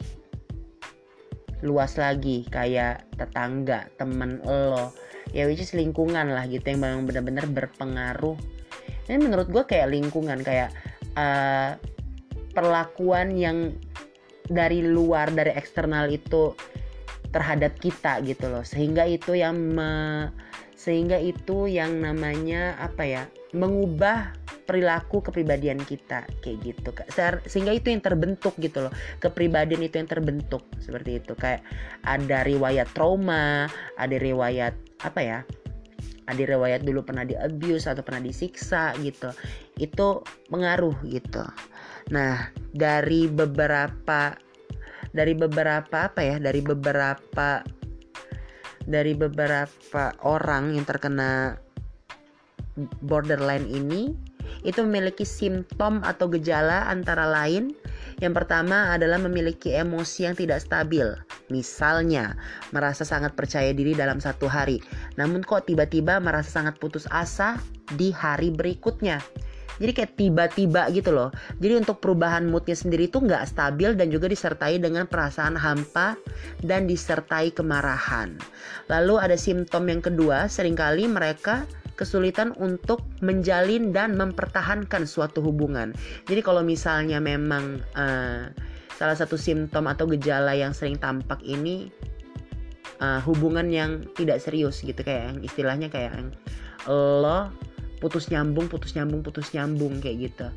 luas 1.63 1.96
lagi 1.96 2.43
kayak 2.51 3.08
tetangga 3.15 3.88
temen 3.96 4.43
lo. 4.43 4.91
Ya 5.32 5.48
which 5.48 5.63
is 5.63 5.72
lingkungan 5.74 6.29
lah 6.36 6.46
gitu 6.46 6.67
yang 6.67 6.84
memang 6.84 7.10
benar-benar 7.10 7.48
berpengaruh. 7.50 8.38
Ini 9.08 9.17
menurut 9.17 9.48
gue 9.50 9.63
kayak 9.63 9.89
lingkungan 9.89 10.43
kayak 10.43 10.75
uh, 11.15 11.79
perlakuan 12.53 13.34
yang 13.34 13.74
dari 14.48 14.84
luar 14.84 15.32
dari 15.32 15.55
eksternal 15.55 16.12
itu 16.12 16.53
terhadap 17.34 17.79
kita 17.82 18.22
gitu 18.22 18.51
loh. 18.51 18.62
Sehingga 18.62 19.08
itu 19.10 19.34
yang 19.34 19.58
me, 19.58 20.29
sehingga 20.83 21.15
itu 21.15 21.71
yang 21.71 22.03
namanya 22.03 22.75
apa 22.75 23.07
ya 23.07 23.23
mengubah 23.55 24.35
perilaku 24.67 25.23
kepribadian 25.23 25.79
kita 25.79 26.27
kayak 26.43 26.59
gitu 26.59 26.91
sehingga 27.47 27.71
itu 27.71 27.87
yang 27.95 28.03
terbentuk 28.03 28.51
gitu 28.59 28.87
loh. 28.87 28.93
Kepribadian 29.23 29.79
itu 29.79 30.03
yang 30.03 30.11
terbentuk 30.11 30.67
seperti 30.83 31.23
itu. 31.23 31.39
Kayak 31.39 31.63
ada 32.03 32.43
riwayat 32.43 32.91
trauma 32.91 33.71
ada 33.95 34.15
riwayat 34.19 34.75
apa 35.07 35.21
ya 35.23 35.39
ada 36.27 36.39
riwayat 36.43 36.83
dulu 36.83 37.03
pernah 37.03 37.23
di 37.23 37.35
abuse 37.39 37.87
atau 37.87 38.03
pernah 38.03 38.27
disiksa 38.27 38.91
gitu. 38.99 39.31
Itu 39.79 40.27
mengaruh 40.51 40.99
gitu. 41.07 41.47
Nah 42.11 42.51
dari 42.75 43.31
beberapa 43.31 44.35
dari 45.13 45.31
beberapa 45.37 46.11
apa 46.11 46.19
ya 46.19 46.35
dari 46.43 46.59
beberapa 46.59 47.63
dari 48.89 49.15
beberapa 49.15 50.15
orang 50.23 50.75
yang 50.75 50.85
terkena 50.87 51.57
borderline 53.05 53.69
ini 53.69 54.13
itu 54.63 54.83
memiliki 54.83 55.23
simptom 55.23 56.03
atau 56.03 56.27
gejala 56.27 56.89
antara 56.89 57.27
lain 57.27 57.71
yang 58.21 58.31
pertama 58.35 58.93
adalah 58.93 59.17
memiliki 59.17 59.73
emosi 59.73 60.29
yang 60.29 60.35
tidak 60.37 60.61
stabil. 60.61 61.11
Misalnya, 61.49 62.37
merasa 62.69 63.03
sangat 63.03 63.33
percaya 63.33 63.73
diri 63.73 63.97
dalam 63.97 64.21
satu 64.21 64.45
hari, 64.45 64.79
namun 65.17 65.41
kok 65.41 65.65
tiba-tiba 65.65 66.21
merasa 66.21 66.61
sangat 66.61 66.77
putus 66.77 67.09
asa 67.09 67.57
di 67.97 68.13
hari 68.13 68.53
berikutnya. 68.53 69.19
Jadi 69.81 69.91
kayak 69.93 70.13
tiba-tiba 70.17 70.89
gitu 70.93 71.13
loh. 71.13 71.29
Jadi 71.57 71.73
untuk 71.79 71.97
perubahan 72.03 72.45
moodnya 72.45 72.77
sendiri 72.77 73.09
itu 73.09 73.21
nggak 73.21 73.49
stabil 73.49 73.97
dan 73.97 74.09
juga 74.13 74.29
disertai 74.29 74.77
dengan 74.77 75.09
perasaan 75.09 75.57
hampa 75.57 76.17
dan 76.61 76.85
disertai 76.85 77.53
kemarahan. 77.53 78.37
Lalu 78.91 79.15
ada 79.17 79.37
simptom 79.37 79.89
yang 79.89 80.01
kedua, 80.03 80.45
sering 80.45 80.77
kali 80.77 81.09
mereka 81.09 81.65
kesulitan 81.93 82.57
untuk 82.57 83.05
menjalin 83.21 83.93
dan 83.93 84.17
mempertahankan 84.17 85.05
suatu 85.05 85.45
hubungan. 85.45 85.93
Jadi 86.25 86.41
kalau 86.41 86.65
misalnya 86.65 87.21
memang 87.21 87.81
uh, 87.93 88.49
salah 88.97 89.17
satu 89.17 89.37
simptom 89.37 89.85
atau 89.89 90.09
gejala 90.09 90.57
yang 90.57 90.73
sering 90.73 90.97
tampak 90.97 91.41
ini 91.45 91.93
uh, 93.01 93.21
hubungan 93.25 93.69
yang 93.69 94.05
tidak 94.17 94.41
serius 94.41 94.81
gitu 94.81 94.97
kayak 95.01 95.33
yang 95.33 95.37
istilahnya 95.41 95.87
kayak 95.89 96.13
yang 96.17 96.29
lo 96.89 97.49
putus 98.03 98.27
nyambung 98.27 98.67
putus 98.67 98.91
nyambung 99.00 99.24
putus 99.24 99.55
nyambung 99.55 100.03
kayak 100.03 100.27
gitu. 100.27 100.48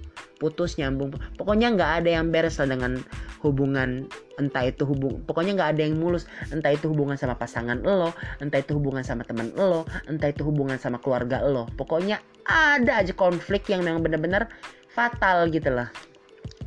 Putus 0.43 0.75
nyambung. 0.83 1.15
Pokoknya 1.38 1.71
nggak 1.71 2.03
ada 2.03 2.11
yang 2.19 2.35
beres 2.35 2.59
lah 2.59 2.75
dengan 2.75 2.99
hubungan 3.47 4.11
entah 4.43 4.67
itu 4.67 4.83
hubung 4.83 5.23
pokoknya 5.23 5.55
nggak 5.55 5.71
ada 5.79 5.83
yang 5.87 5.95
mulus. 6.03 6.26
Entah 6.50 6.75
itu 6.75 6.91
hubungan 6.91 7.15
sama 7.15 7.38
pasangan 7.38 7.79
lo 7.87 8.11
entah 8.43 8.59
itu 8.59 8.75
hubungan 8.75 9.07
sama 9.07 9.23
teman 9.23 9.55
lo 9.55 9.87
entah 10.11 10.35
itu 10.35 10.43
hubungan 10.43 10.75
sama 10.83 10.99
keluarga 10.99 11.47
lo. 11.47 11.71
Pokoknya 11.79 12.19
ada 12.50 12.99
aja 12.99 13.15
konflik 13.15 13.71
yang 13.71 13.87
memang 13.87 14.03
benar-benar 14.03 14.50
fatal 14.91 15.47
gitu 15.55 15.71
lah 15.71 15.87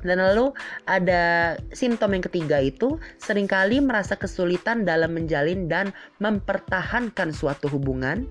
dan 0.04 0.24
lalu 0.24 0.56
ada 0.88 1.56
simptom 1.76 2.16
yang 2.16 2.24
ketiga 2.24 2.64
itu 2.64 2.96
sering 3.20 3.48
kali 3.50 3.84
merasa 3.84 4.16
kesulitan 4.16 4.88
dalam 4.88 5.12
menjalin 5.12 5.68
dan 5.68 5.92
mempertahankan 6.24 7.36
suatu 7.36 7.68
hubungan 7.68 8.28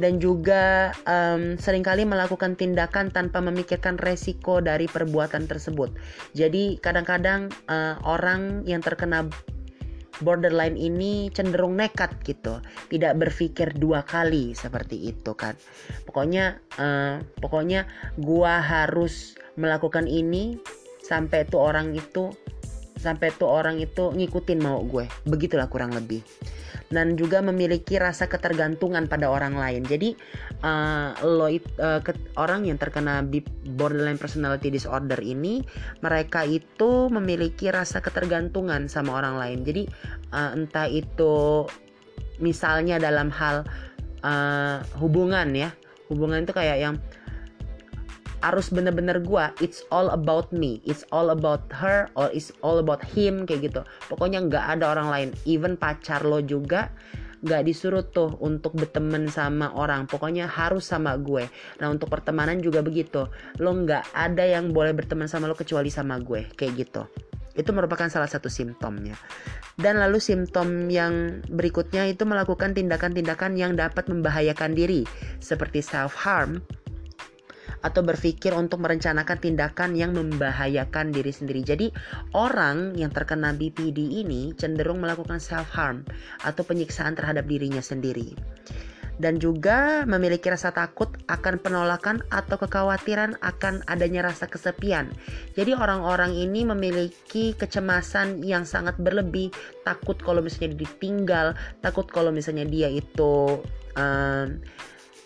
dan 0.00 0.16
juga 0.16 0.96
um, 1.04 1.60
sering 1.60 1.84
kali 1.84 2.08
melakukan 2.08 2.56
tindakan 2.56 3.12
tanpa 3.12 3.44
memikirkan 3.44 4.00
resiko 4.00 4.64
dari 4.64 4.88
perbuatan 4.88 5.44
tersebut. 5.44 5.92
Jadi 6.32 6.80
kadang-kadang 6.80 7.52
uh, 7.68 8.00
orang 8.04 8.64
yang 8.64 8.80
terkena 8.80 9.28
borderline 10.22 10.78
ini 10.78 11.28
cenderung 11.34 11.76
nekat 11.76 12.14
gitu, 12.24 12.62
tidak 12.88 13.18
berpikir 13.18 13.74
dua 13.74 14.06
kali 14.06 14.54
seperti 14.54 15.12
itu 15.12 15.34
kan. 15.34 15.58
Pokoknya 16.08 16.62
uh, 16.78 17.20
pokoknya 17.42 17.84
gua 18.16 18.62
harus 18.62 19.34
melakukan 19.58 20.08
ini 20.08 20.56
sampai 21.02 21.44
tuh 21.44 21.60
orang 21.60 21.92
itu 21.92 22.30
sampai 23.02 23.34
tuh 23.34 23.50
orang 23.50 23.82
itu 23.82 24.14
ngikutin 24.14 24.62
mau 24.62 24.78
gue. 24.86 25.10
Begitulah 25.26 25.66
kurang 25.66 25.90
lebih. 25.90 26.22
Dan 26.92 27.18
juga 27.18 27.42
memiliki 27.42 27.98
rasa 27.98 28.30
ketergantungan 28.30 29.10
pada 29.10 29.26
orang 29.26 29.58
lain. 29.58 29.82
Jadi 29.82 30.14
uh, 30.62 31.16
lo 31.24 31.50
uh, 31.50 31.98
ke, 32.04 32.12
orang 32.38 32.68
yang 32.68 32.78
terkena 32.78 33.24
borderline 33.74 34.20
personality 34.20 34.70
disorder 34.70 35.18
ini 35.18 35.64
mereka 36.04 36.46
itu 36.46 37.10
memiliki 37.10 37.72
rasa 37.74 37.98
ketergantungan 37.98 38.86
sama 38.86 39.18
orang 39.18 39.34
lain. 39.40 39.58
Jadi 39.66 39.82
uh, 40.30 40.54
entah 40.54 40.86
itu 40.86 41.66
misalnya 42.38 43.00
dalam 43.02 43.32
hal 43.32 43.66
uh, 44.22 44.84
hubungan 45.00 45.48
ya. 45.56 45.74
Hubungan 46.12 46.44
itu 46.44 46.52
kayak 46.52 46.76
yang 46.76 47.00
harus 48.42 48.68
bener-bener 48.74 49.22
gue 49.22 49.44
it's 49.62 49.86
all 49.94 50.10
about 50.10 50.50
me. 50.50 50.82
It's 50.82 51.06
all 51.14 51.30
about 51.30 51.70
her 51.72 52.10
or 52.18 52.28
it's 52.34 52.50
all 52.60 52.82
about 52.82 53.00
him 53.14 53.46
kayak 53.46 53.72
gitu. 53.72 53.80
Pokoknya 54.10 54.42
nggak 54.42 54.78
ada 54.78 54.98
orang 54.98 55.08
lain. 55.08 55.28
Even 55.46 55.78
pacar 55.78 56.26
lo 56.26 56.42
juga 56.42 56.90
nggak 57.42 57.62
disuruh 57.66 58.06
tuh 58.06 58.38
untuk 58.42 58.74
berteman 58.74 59.30
sama 59.30 59.70
orang. 59.74 60.10
Pokoknya 60.10 60.50
harus 60.50 60.86
sama 60.86 61.14
gue. 61.18 61.46
Nah 61.78 61.90
untuk 61.90 62.10
pertemanan 62.10 62.58
juga 62.58 62.82
begitu. 62.82 63.30
Lo 63.62 63.70
nggak 63.74 64.14
ada 64.14 64.42
yang 64.42 64.74
boleh 64.74 64.94
berteman 64.94 65.30
sama 65.30 65.46
lo 65.46 65.54
kecuali 65.54 65.90
sama 65.90 66.18
gue 66.18 66.50
kayak 66.54 66.72
gitu. 66.74 67.02
Itu 67.52 67.70
merupakan 67.76 68.08
salah 68.08 68.28
satu 68.28 68.48
simptomnya. 68.48 69.14
Dan 69.76 70.00
lalu 70.00 70.20
simptom 70.20 70.88
yang 70.88 71.44
berikutnya 71.48 72.04
itu 72.08 72.28
melakukan 72.28 72.76
tindakan-tindakan 72.76 73.56
yang 73.56 73.72
dapat 73.76 74.08
membahayakan 74.08 74.76
diri 74.76 75.04
seperti 75.40 75.80
self 75.80 76.12
harm 76.16 76.60
atau 77.82 78.00
berpikir 78.00 78.54
untuk 78.54 78.80
merencanakan 78.80 79.38
tindakan 79.38 79.98
yang 79.98 80.14
membahayakan 80.14 81.10
diri 81.10 81.34
sendiri. 81.34 81.60
Jadi, 81.66 81.86
orang 82.34 82.94
yang 82.94 83.10
terkena 83.10 83.52
BPD 83.52 84.22
ini 84.24 84.54
cenderung 84.54 85.02
melakukan 85.02 85.42
self 85.42 85.68
harm 85.74 86.06
atau 86.46 86.62
penyiksaan 86.62 87.18
terhadap 87.18 87.44
dirinya 87.50 87.82
sendiri. 87.82 88.38
Dan 89.20 89.36
juga 89.36 90.08
memiliki 90.08 90.48
rasa 90.48 90.72
takut 90.72 91.12
akan 91.28 91.60
penolakan 91.60 92.24
atau 92.32 92.56
kekhawatiran 92.56 93.36
akan 93.44 93.84
adanya 93.86 94.24
rasa 94.24 94.48
kesepian. 94.48 95.12
Jadi 95.52 95.76
orang-orang 95.76 96.32
ini 96.32 96.64
memiliki 96.64 97.52
kecemasan 97.52 98.40
yang 98.40 98.64
sangat 98.64 98.96
berlebih, 98.96 99.52
takut 99.84 100.16
kalau 100.16 100.40
misalnya 100.40 100.74
ditinggal, 100.80 101.54
takut 101.84 102.08
kalau 102.08 102.32
misalnya 102.32 102.64
dia 102.64 102.88
itu 102.88 103.60
um, 103.94 104.58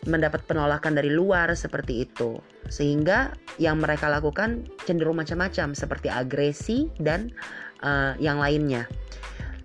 mendapat 0.06 0.46
penolakan 0.46 0.94
dari 0.94 1.10
luar 1.10 1.52
seperti 1.58 2.06
itu. 2.06 2.38
Sehingga 2.70 3.34
yang 3.58 3.82
mereka 3.82 4.06
lakukan 4.06 4.66
cenderung 4.86 5.18
macam-macam 5.18 5.74
seperti 5.74 6.08
agresi 6.10 6.90
dan 6.98 7.30
uh, 7.82 8.14
yang 8.22 8.38
lainnya. 8.38 8.86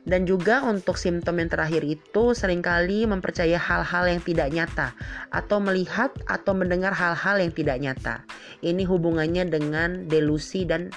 Dan 0.01 0.25
juga 0.25 0.65
untuk 0.65 0.97
simptom 0.97 1.37
yang 1.37 1.53
terakhir 1.53 1.85
itu 1.85 2.33
sering 2.33 2.65
kali 2.65 3.05
mempercayai 3.05 3.53
hal-hal 3.53 4.09
yang 4.09 4.21
tidak 4.25 4.49
nyata 4.49 4.97
atau 5.29 5.61
melihat 5.61 6.09
atau 6.25 6.57
mendengar 6.57 6.89
hal-hal 6.89 7.37
yang 7.37 7.53
tidak 7.53 7.77
nyata. 7.77 8.25
Ini 8.65 8.81
hubungannya 8.89 9.45
dengan 9.53 10.09
delusi 10.09 10.65
dan 10.65 10.89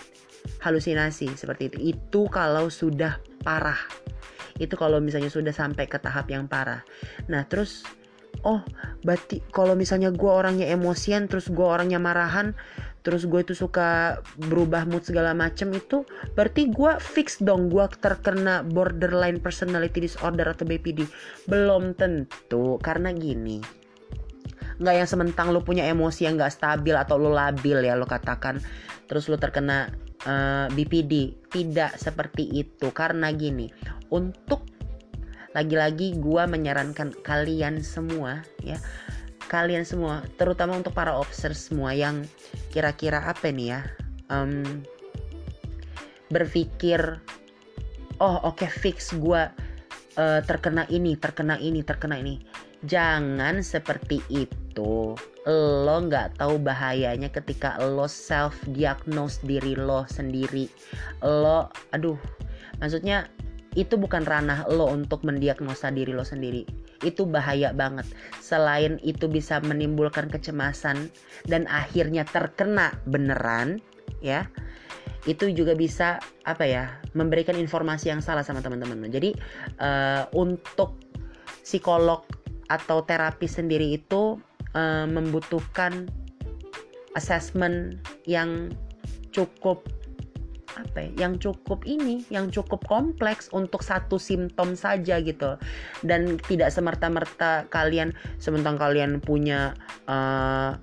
halusinasi 0.65 1.37
seperti 1.37 1.69
itu. 1.69 1.79
Itu 1.93 2.33
kalau 2.33 2.73
sudah 2.73 3.21
parah. 3.45 3.81
Itu 4.57 4.81
kalau 4.81 5.05
misalnya 5.05 5.29
sudah 5.29 5.53
sampai 5.53 5.85
ke 5.85 6.01
tahap 6.01 6.33
yang 6.33 6.49
parah. 6.49 6.81
Nah, 7.29 7.45
terus 7.45 7.85
oh 8.45 8.61
berarti 9.03 9.41
kalau 9.51 9.75
misalnya 9.75 10.13
gue 10.13 10.31
orangnya 10.31 10.69
emosian 10.71 11.27
terus 11.27 11.49
gue 11.51 11.65
orangnya 11.65 11.99
marahan 11.99 12.53
terus 13.05 13.29
gue 13.29 13.45
itu 13.45 13.53
suka 13.53 14.21
berubah 14.41 14.89
mood 14.89 15.05
segala 15.05 15.37
macem 15.37 15.69
itu 15.77 16.09
berarti 16.33 16.73
gue 16.73 16.97
fix 17.01 17.37
dong 17.37 17.69
gue 17.69 17.85
terkena 18.01 18.65
borderline 18.65 19.41
personality 19.45 20.09
disorder 20.09 20.49
atau 20.49 20.65
BPD 20.65 21.05
belum 21.45 21.97
tentu 22.01 22.81
karena 22.81 23.13
gini 23.13 23.61
nggak 24.81 24.95
yang 25.05 25.09
sementang 25.09 25.53
lo 25.53 25.61
punya 25.61 25.85
emosi 25.87 26.27
yang 26.27 26.41
nggak 26.41 26.57
stabil 26.57 26.97
atau 26.97 27.21
lo 27.21 27.31
labil 27.31 27.85
ya 27.85 27.95
lo 27.95 28.09
katakan 28.09 28.59
terus 29.07 29.29
lo 29.29 29.37
terkena 29.37 29.93
uh, 30.25 30.67
eh, 30.67 30.67
BPD 30.73 31.13
tidak 31.53 32.01
seperti 32.01 32.49
itu 32.57 32.89
karena 32.91 33.31
gini 33.31 33.71
untuk 34.11 34.74
lagi-lagi 35.55 36.19
gue 36.19 36.43
menyarankan 36.45 37.15
kalian 37.23 37.81
semua 37.81 38.43
ya. 38.61 38.77
Kalian 39.47 39.87
semua 39.87 40.27
terutama 40.35 40.75
untuk 40.75 40.93
para 40.97 41.15
officer 41.15 41.55
semua 41.55 41.95
yang 41.95 42.27
kira-kira 42.75 43.23
apa 43.23 43.55
nih 43.55 43.79
ya 43.79 43.81
um, 44.33 44.83
berpikir 46.33 47.21
oh 48.19 48.41
oke 48.43 48.65
okay, 48.65 48.71
fix 48.71 49.13
gue 49.15 49.43
uh, 50.19 50.41
terkena 50.43 50.89
ini 50.91 51.15
terkena 51.15 51.61
ini 51.61 51.81
terkena 51.87 52.19
ini. 52.19 52.43
Jangan 52.85 53.65
seperti 53.65 54.21
itu. 54.29 55.17
Lo 55.49 55.97
nggak 56.05 56.41
tahu 56.41 56.61
bahayanya 56.61 57.29
ketika 57.33 57.77
lo 57.81 58.09
self 58.09 58.57
diagnose 58.73 59.41
diri 59.45 59.77
lo 59.77 60.05
sendiri. 60.09 60.69
Lo 61.25 61.69
aduh 61.93 62.19
maksudnya 62.81 63.29
itu 63.75 63.99
bukan 63.99 64.23
ranah 64.23 64.67
lo 64.71 64.87
untuk 64.91 65.27
mendiagnosa 65.27 65.91
diri 65.91 66.15
lo 66.15 66.23
sendiri. 66.23 66.63
Itu 67.03 67.27
bahaya 67.27 67.75
banget. 67.75 68.07
Selain 68.39 69.03
itu 69.03 69.27
bisa 69.27 69.59
menimbulkan 69.63 70.31
kecemasan 70.31 71.11
dan 71.51 71.67
akhirnya 71.67 72.23
terkena 72.27 72.95
beneran, 73.11 73.83
ya. 74.23 74.47
Itu 75.27 75.51
juga 75.51 75.75
bisa 75.75 76.23
apa 76.47 76.65
ya? 76.65 76.85
memberikan 77.15 77.55
informasi 77.55 78.11
yang 78.11 78.19
salah 78.19 78.43
sama 78.43 78.59
teman-teman. 78.59 79.07
Jadi 79.07 79.35
uh, 79.79 80.27
untuk 80.35 80.99
psikolog 81.63 82.27
atau 82.67 83.07
terapi 83.07 83.47
sendiri 83.47 83.95
itu 83.95 84.37
uh, 84.75 85.07
membutuhkan 85.07 86.11
assessment 87.15 88.03
yang 88.27 88.75
cukup 89.31 89.87
apa 90.75 91.09
ya, 91.09 91.27
yang 91.27 91.39
cukup 91.39 91.83
ini, 91.87 92.27
yang 92.31 92.51
cukup 92.51 92.83
kompleks 92.87 93.51
untuk 93.55 93.83
satu 93.83 94.19
simptom 94.19 94.75
saja 94.75 95.19
gitu. 95.23 95.57
Dan 96.03 96.37
tidak 96.47 96.75
semerta-merta 96.75 97.67
kalian 97.71 98.13
sementara 98.39 98.77
kalian 98.77 99.23
punya 99.23 99.77
uh, 100.11 100.75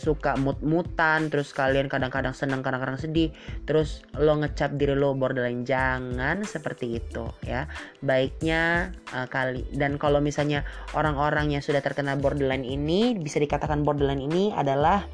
suka 0.00 0.38
mut-mutan 0.40 1.28
terus 1.28 1.52
kalian 1.52 1.90
kadang-kadang 1.90 2.32
senang 2.32 2.64
kadang-kadang 2.64 2.96
sedih 2.96 3.28
terus 3.68 4.00
lo 4.16 4.32
ngecap 4.40 4.80
diri 4.80 4.96
lo 4.96 5.12
borderline 5.12 5.66
jangan 5.66 6.40
seperti 6.40 6.96
itu 7.00 7.28
ya 7.44 7.68
baiknya 8.00 8.94
uh, 9.12 9.28
kali 9.28 9.68
dan 9.76 10.00
kalau 10.00 10.24
misalnya 10.24 10.64
orang-orang 10.96 11.52
yang 11.52 11.62
sudah 11.64 11.84
terkena 11.84 12.16
borderline 12.16 12.64
ini 12.64 13.12
bisa 13.18 13.36
dikatakan 13.36 13.84
borderline 13.84 14.24
ini 14.24 14.56
adalah 14.56 15.04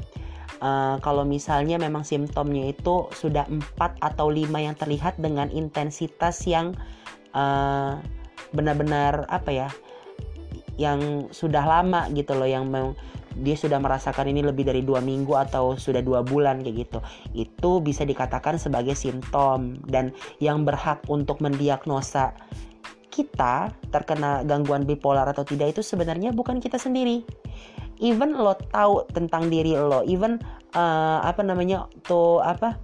Uh, 0.56 0.96
kalau 1.04 1.28
misalnya 1.28 1.76
memang 1.76 2.00
simptomnya 2.00 2.72
itu 2.72 3.12
sudah 3.12 3.44
4 3.44 3.76
atau 4.00 4.32
5 4.32 4.48
yang 4.56 4.72
terlihat 4.72 5.20
dengan 5.20 5.52
intensitas 5.52 6.48
yang 6.48 6.72
uh, 7.36 8.00
benar-benar 8.56 9.28
apa 9.28 9.50
ya 9.52 9.68
yang 10.80 11.28
sudah 11.28 11.64
lama 11.64 12.08
gitu 12.12 12.32
loh 12.36 12.48
yang 12.48 12.68
memang 12.68 12.96
dia 13.36 13.52
sudah 13.52 13.76
merasakan 13.76 14.32
ini 14.32 14.40
lebih 14.40 14.64
dari 14.64 14.80
dua 14.80 15.04
minggu 15.04 15.36
atau 15.36 15.76
sudah 15.76 16.00
dua 16.00 16.24
bulan 16.24 16.64
kayak 16.64 16.88
gitu. 16.88 16.98
Itu 17.36 17.84
bisa 17.84 18.08
dikatakan 18.08 18.56
sebagai 18.56 18.96
simptom. 18.96 19.76
Dan 19.84 20.16
yang 20.40 20.64
berhak 20.64 21.04
untuk 21.12 21.44
mendiagnosa 21.44 22.32
kita 23.12 23.72
terkena 23.92 24.44
gangguan 24.44 24.84
bipolar 24.84 25.24
atau 25.28 25.44
tidak 25.44 25.76
itu 25.76 25.80
sebenarnya 25.80 26.36
bukan 26.36 26.60
kita 26.60 26.76
sendiri 26.76 27.24
even 28.00 28.36
lo 28.36 28.54
tahu 28.72 29.08
tentang 29.12 29.48
diri 29.48 29.76
lo 29.76 30.04
even 30.04 30.36
uh, 30.76 31.20
apa 31.24 31.40
namanya 31.40 31.88
tuh 32.04 32.44
apa 32.44 32.76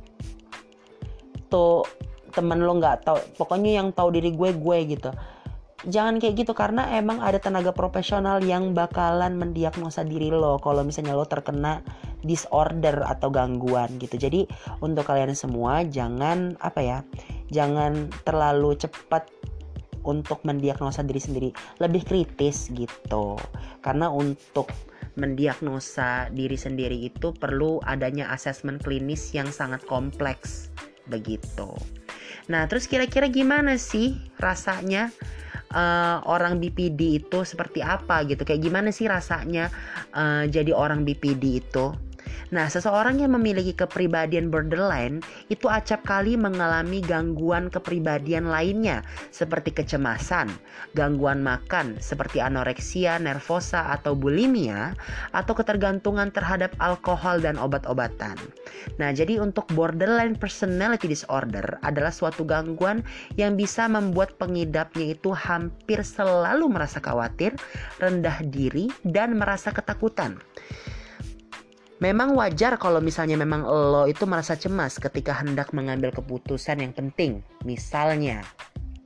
tuh 1.52 1.84
temen 2.32 2.64
lo 2.64 2.72
nggak 2.80 3.04
tahu 3.04 3.20
pokoknya 3.36 3.76
yang 3.76 3.92
tahu 3.92 4.08
diri 4.16 4.32
gue 4.32 4.50
gue 4.56 4.78
gitu. 4.96 5.12
Jangan 5.82 6.22
kayak 6.22 6.46
gitu 6.46 6.54
karena 6.54 6.94
emang 6.94 7.18
ada 7.18 7.42
tenaga 7.42 7.74
profesional 7.74 8.38
yang 8.38 8.70
bakalan 8.70 9.34
mendiagnosa 9.34 10.06
diri 10.06 10.30
lo 10.30 10.56
kalau 10.62 10.86
misalnya 10.86 11.18
lo 11.18 11.26
terkena 11.26 11.82
disorder 12.22 13.02
atau 13.02 13.28
gangguan 13.34 13.98
gitu. 13.98 14.14
Jadi 14.14 14.46
untuk 14.78 15.10
kalian 15.10 15.34
semua 15.34 15.82
jangan 15.82 16.54
apa 16.62 16.80
ya 16.80 16.98
jangan 17.50 18.08
terlalu 18.22 18.78
cepat 18.78 19.26
untuk 20.06 20.40
mendiagnosa 20.46 21.02
diri 21.02 21.18
sendiri. 21.18 21.50
Lebih 21.82 22.06
kritis 22.06 22.70
gitu. 22.70 23.34
Karena 23.82 24.06
untuk 24.06 24.70
mendiagnosa 25.16 26.32
diri 26.32 26.56
sendiri 26.56 26.96
itu 27.08 27.36
perlu 27.36 27.80
adanya 27.84 28.32
asesmen 28.32 28.80
klinis 28.80 29.32
yang 29.36 29.48
sangat 29.48 29.84
kompleks 29.84 30.72
begitu. 31.08 31.74
Nah, 32.48 32.66
terus 32.66 32.88
kira-kira 32.88 33.28
gimana 33.28 33.78
sih 33.78 34.18
rasanya 34.40 35.12
uh, 35.74 36.24
orang 36.26 36.58
BPD 36.58 37.22
itu 37.22 37.44
seperti 37.44 37.84
apa 37.84 38.24
gitu? 38.26 38.42
Kayak 38.42 38.62
gimana 38.66 38.88
sih 38.90 39.06
rasanya 39.06 39.68
uh, 40.14 40.48
jadi 40.48 40.72
orang 40.72 41.04
BPD 41.06 41.62
itu? 41.62 41.92
Nah, 42.52 42.68
seseorang 42.68 43.24
yang 43.24 43.32
memiliki 43.32 43.72
kepribadian 43.72 44.52
borderline 44.52 45.24
itu 45.48 45.72
acap 45.72 46.04
kali 46.04 46.36
mengalami 46.36 47.00
gangguan 47.00 47.72
kepribadian 47.72 48.52
lainnya 48.52 49.00
seperti 49.32 49.72
kecemasan, 49.72 50.52
gangguan 50.92 51.40
makan 51.40 51.96
seperti 51.96 52.44
anoreksia, 52.44 53.16
nervosa 53.16 53.88
atau 53.96 54.12
bulimia 54.12 54.92
atau 55.32 55.56
ketergantungan 55.56 56.28
terhadap 56.28 56.76
alkohol 56.76 57.40
dan 57.40 57.56
obat-obatan. 57.56 58.36
Nah, 59.00 59.16
jadi 59.16 59.40
untuk 59.40 59.64
borderline 59.72 60.36
personality 60.36 61.08
disorder 61.08 61.80
adalah 61.80 62.12
suatu 62.12 62.44
gangguan 62.44 63.00
yang 63.40 63.56
bisa 63.56 63.88
membuat 63.88 64.36
pengidapnya 64.36 65.16
itu 65.16 65.32
hampir 65.32 66.04
selalu 66.04 66.68
merasa 66.68 67.00
khawatir, 67.00 67.56
rendah 67.96 68.44
diri, 68.44 68.92
dan 69.08 69.40
merasa 69.40 69.72
ketakutan. 69.72 70.36
Memang 72.02 72.34
wajar 72.34 72.82
kalau 72.82 72.98
misalnya 72.98 73.38
memang 73.38 73.62
lo 73.62 74.10
itu 74.10 74.26
merasa 74.26 74.58
cemas 74.58 74.98
ketika 74.98 75.38
hendak 75.38 75.70
mengambil 75.70 76.10
keputusan 76.10 76.82
yang 76.82 76.90
penting, 76.90 77.46
misalnya, 77.62 78.42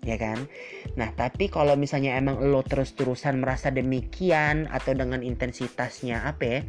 ya 0.00 0.16
kan? 0.16 0.48
Nah, 0.96 1.12
tapi 1.12 1.52
kalau 1.52 1.76
misalnya 1.76 2.16
emang 2.16 2.40
lo 2.40 2.64
terus-terusan 2.64 3.44
merasa 3.44 3.68
demikian 3.68 4.64
atau 4.72 4.96
dengan 4.96 5.20
intensitasnya 5.20 6.24
apa 6.24 6.44
ya? 6.48 6.60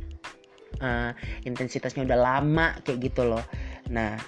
Uh, 0.83 1.11
intensitasnya 1.47 2.03
udah 2.03 2.19
lama 2.19 2.75
kayak 2.83 3.07
gitu 3.07 3.23
loh. 3.23 3.47
Nah, 3.87 4.19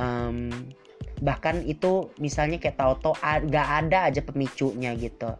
um, 0.00 0.48
bahkan 1.20 1.60
itu 1.66 2.14
misalnya 2.22 2.62
kayak 2.62 2.78
tau-tau 2.78 3.14
gak 3.50 3.68
ada 3.86 4.08
aja 4.08 4.22
pemicunya 4.22 4.94
gitu 4.94 5.34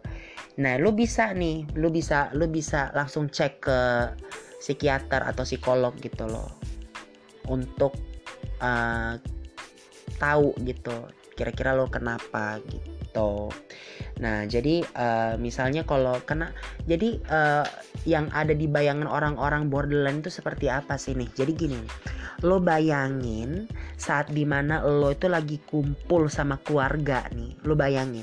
nah 0.59 0.75
lu 0.75 0.91
bisa 0.91 1.31
nih 1.31 1.71
lu 1.79 1.87
bisa 1.95 2.35
lu 2.35 2.51
bisa 2.51 2.91
langsung 2.91 3.31
cek 3.31 3.63
ke 3.63 3.79
psikiater 4.59 5.25
atau 5.25 5.43
psikolog 5.47 5.95
gitu 6.03 6.27
loh. 6.27 6.51
Untuk 7.49 7.97
uh, 8.61 9.17
tahu 10.19 10.53
gitu 10.67 11.09
kira-kira 11.39 11.73
lo 11.73 11.87
kenapa 11.87 12.59
gitu. 12.67 13.49
Nah 14.19 14.45
jadi 14.51 14.83
uh, 14.99 15.35
misalnya 15.39 15.87
kalau 15.87 16.19
kena 16.27 16.51
jadi 16.91 17.23
uh, 17.31 17.67
yang 18.03 18.27
ada 18.35 18.53
di 18.53 18.67
bayangan 18.67 19.07
orang-orang 19.07 19.71
borderline 19.71 20.19
itu 20.21 20.35
seperti 20.35 20.67
apa 20.67 20.99
sih 20.99 21.15
nih? 21.15 21.31
Jadi 21.33 21.53
gini 21.55 21.81
lo 22.47 22.63
bayangin 22.63 23.67
saat 23.99 24.31
di 24.31 24.47
mana 24.47 24.79
lo 24.87 25.11
itu 25.11 25.27
lagi 25.27 25.59
kumpul 25.67 26.31
sama 26.31 26.55
keluarga 26.63 27.27
nih 27.35 27.51
lo 27.67 27.75
bayangin 27.75 28.23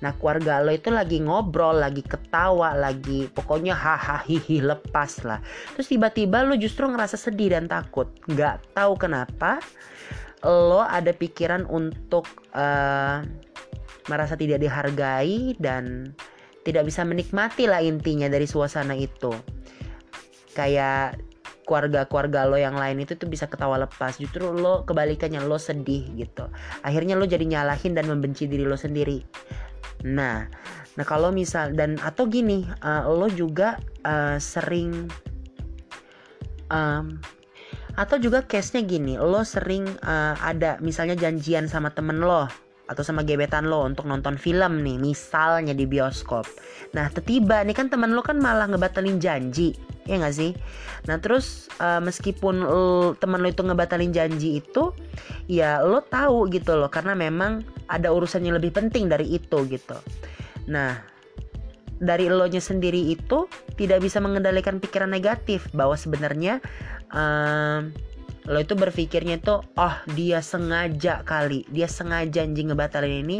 Nah 0.00 0.16
keluarga 0.16 0.64
lo 0.64 0.72
itu 0.72 0.88
lagi 0.88 1.20
ngobrol, 1.20 1.80
lagi 1.80 2.00
ketawa, 2.00 2.72
lagi 2.72 3.28
pokoknya 3.30 3.76
hahaha 3.76 4.24
hihi 4.24 4.64
lepas 4.64 5.24
lah. 5.24 5.40
Terus 5.76 5.88
tiba-tiba 5.92 6.44
lo 6.44 6.56
justru 6.56 6.88
ngerasa 6.88 7.20
sedih 7.20 7.52
dan 7.56 7.68
takut. 7.68 8.08
Gak 8.32 8.72
tahu 8.72 8.96
kenapa 8.96 9.60
lo 10.44 10.80
ada 10.80 11.12
pikiran 11.12 11.68
untuk 11.68 12.24
uh, 12.56 13.20
merasa 14.08 14.34
tidak 14.40 14.64
dihargai 14.64 15.54
dan 15.60 16.16
tidak 16.64 16.88
bisa 16.88 17.04
menikmati 17.04 17.68
lah 17.68 17.84
intinya 17.84 18.28
dari 18.28 18.48
suasana 18.48 18.96
itu. 18.96 19.32
Kayak 20.56 21.20
keluarga-keluarga 21.70 22.50
lo 22.50 22.58
yang 22.58 22.74
lain 22.74 23.06
itu 23.06 23.14
tuh 23.14 23.30
bisa 23.30 23.46
ketawa 23.46 23.78
lepas 23.78 24.18
justru 24.18 24.50
lo 24.50 24.82
kebalikannya 24.82 25.38
lo 25.46 25.54
sedih 25.54 26.02
gitu 26.18 26.50
akhirnya 26.82 27.14
lo 27.14 27.30
jadi 27.30 27.46
nyalahin 27.46 27.94
dan 27.94 28.10
membenci 28.10 28.50
diri 28.50 28.66
lo 28.66 28.74
sendiri 28.74 29.22
Nah, 30.04 30.48
nah 30.96 31.04
kalau 31.04 31.28
misal 31.32 31.76
dan 31.76 32.00
atau 32.00 32.28
gini, 32.28 32.64
uh, 32.80 33.08
lo 33.08 33.28
juga 33.28 33.76
uh, 34.04 34.40
sering 34.40 35.08
um, 36.72 37.20
atau 37.98 38.16
juga 38.16 38.46
case-nya 38.46 38.86
gini, 38.86 39.20
lo 39.20 39.44
sering 39.44 39.84
uh, 40.06 40.34
ada 40.40 40.80
misalnya 40.80 41.18
janjian 41.18 41.68
sama 41.68 41.92
temen 41.92 42.22
lo 42.22 42.48
atau 42.90 43.06
sama 43.06 43.22
gebetan 43.22 43.70
lo 43.70 43.86
untuk 43.86 44.08
nonton 44.08 44.34
film 44.34 44.82
nih, 44.82 44.98
misalnya 44.98 45.70
di 45.76 45.86
bioskop. 45.86 46.42
Nah, 46.90 47.06
tiba 47.22 47.62
nih 47.62 47.76
kan 47.76 47.86
temen 47.86 48.16
lo 48.16 48.22
kan 48.24 48.42
malah 48.42 48.66
ngebatalin 48.66 49.22
janji, 49.22 49.78
ya 50.10 50.18
nggak 50.18 50.34
sih? 50.34 50.52
Nah, 51.06 51.22
terus 51.22 51.70
uh, 51.78 52.02
meskipun 52.02 52.66
lo, 52.66 53.14
temen 53.14 53.38
lo 53.38 53.46
itu 53.46 53.62
ngebatalin 53.62 54.10
janji 54.10 54.58
itu, 54.58 54.90
ya 55.46 55.86
lo 55.86 56.02
tahu 56.02 56.50
gitu 56.50 56.74
loh, 56.74 56.90
karena 56.90 57.14
memang 57.14 57.62
ada 57.86 58.10
urusannya 58.10 58.58
lebih 58.58 58.74
penting 58.74 59.06
dari 59.06 59.30
itu 59.30 59.62
gitu. 59.70 59.94
Nah, 60.66 60.98
dari 62.02 62.26
lo 62.26 62.50
nya 62.50 62.58
sendiri 62.58 63.14
itu 63.14 63.46
tidak 63.78 64.02
bisa 64.02 64.18
mengendalikan 64.18 64.82
pikiran 64.82 65.12
negatif 65.12 65.70
bahwa 65.70 65.94
sebenarnya 65.94 66.58
um, 67.14 67.94
lo 68.48 68.58
itu 68.58 68.72
berpikirnya 68.72 69.36
itu 69.36 69.60
oh 69.60 69.94
dia 70.16 70.40
sengaja 70.40 71.20
kali 71.28 71.68
dia 71.68 71.86
sengaja 71.86 72.40
anjing 72.40 72.72
ngebatalin 72.72 73.22
ini 73.22 73.38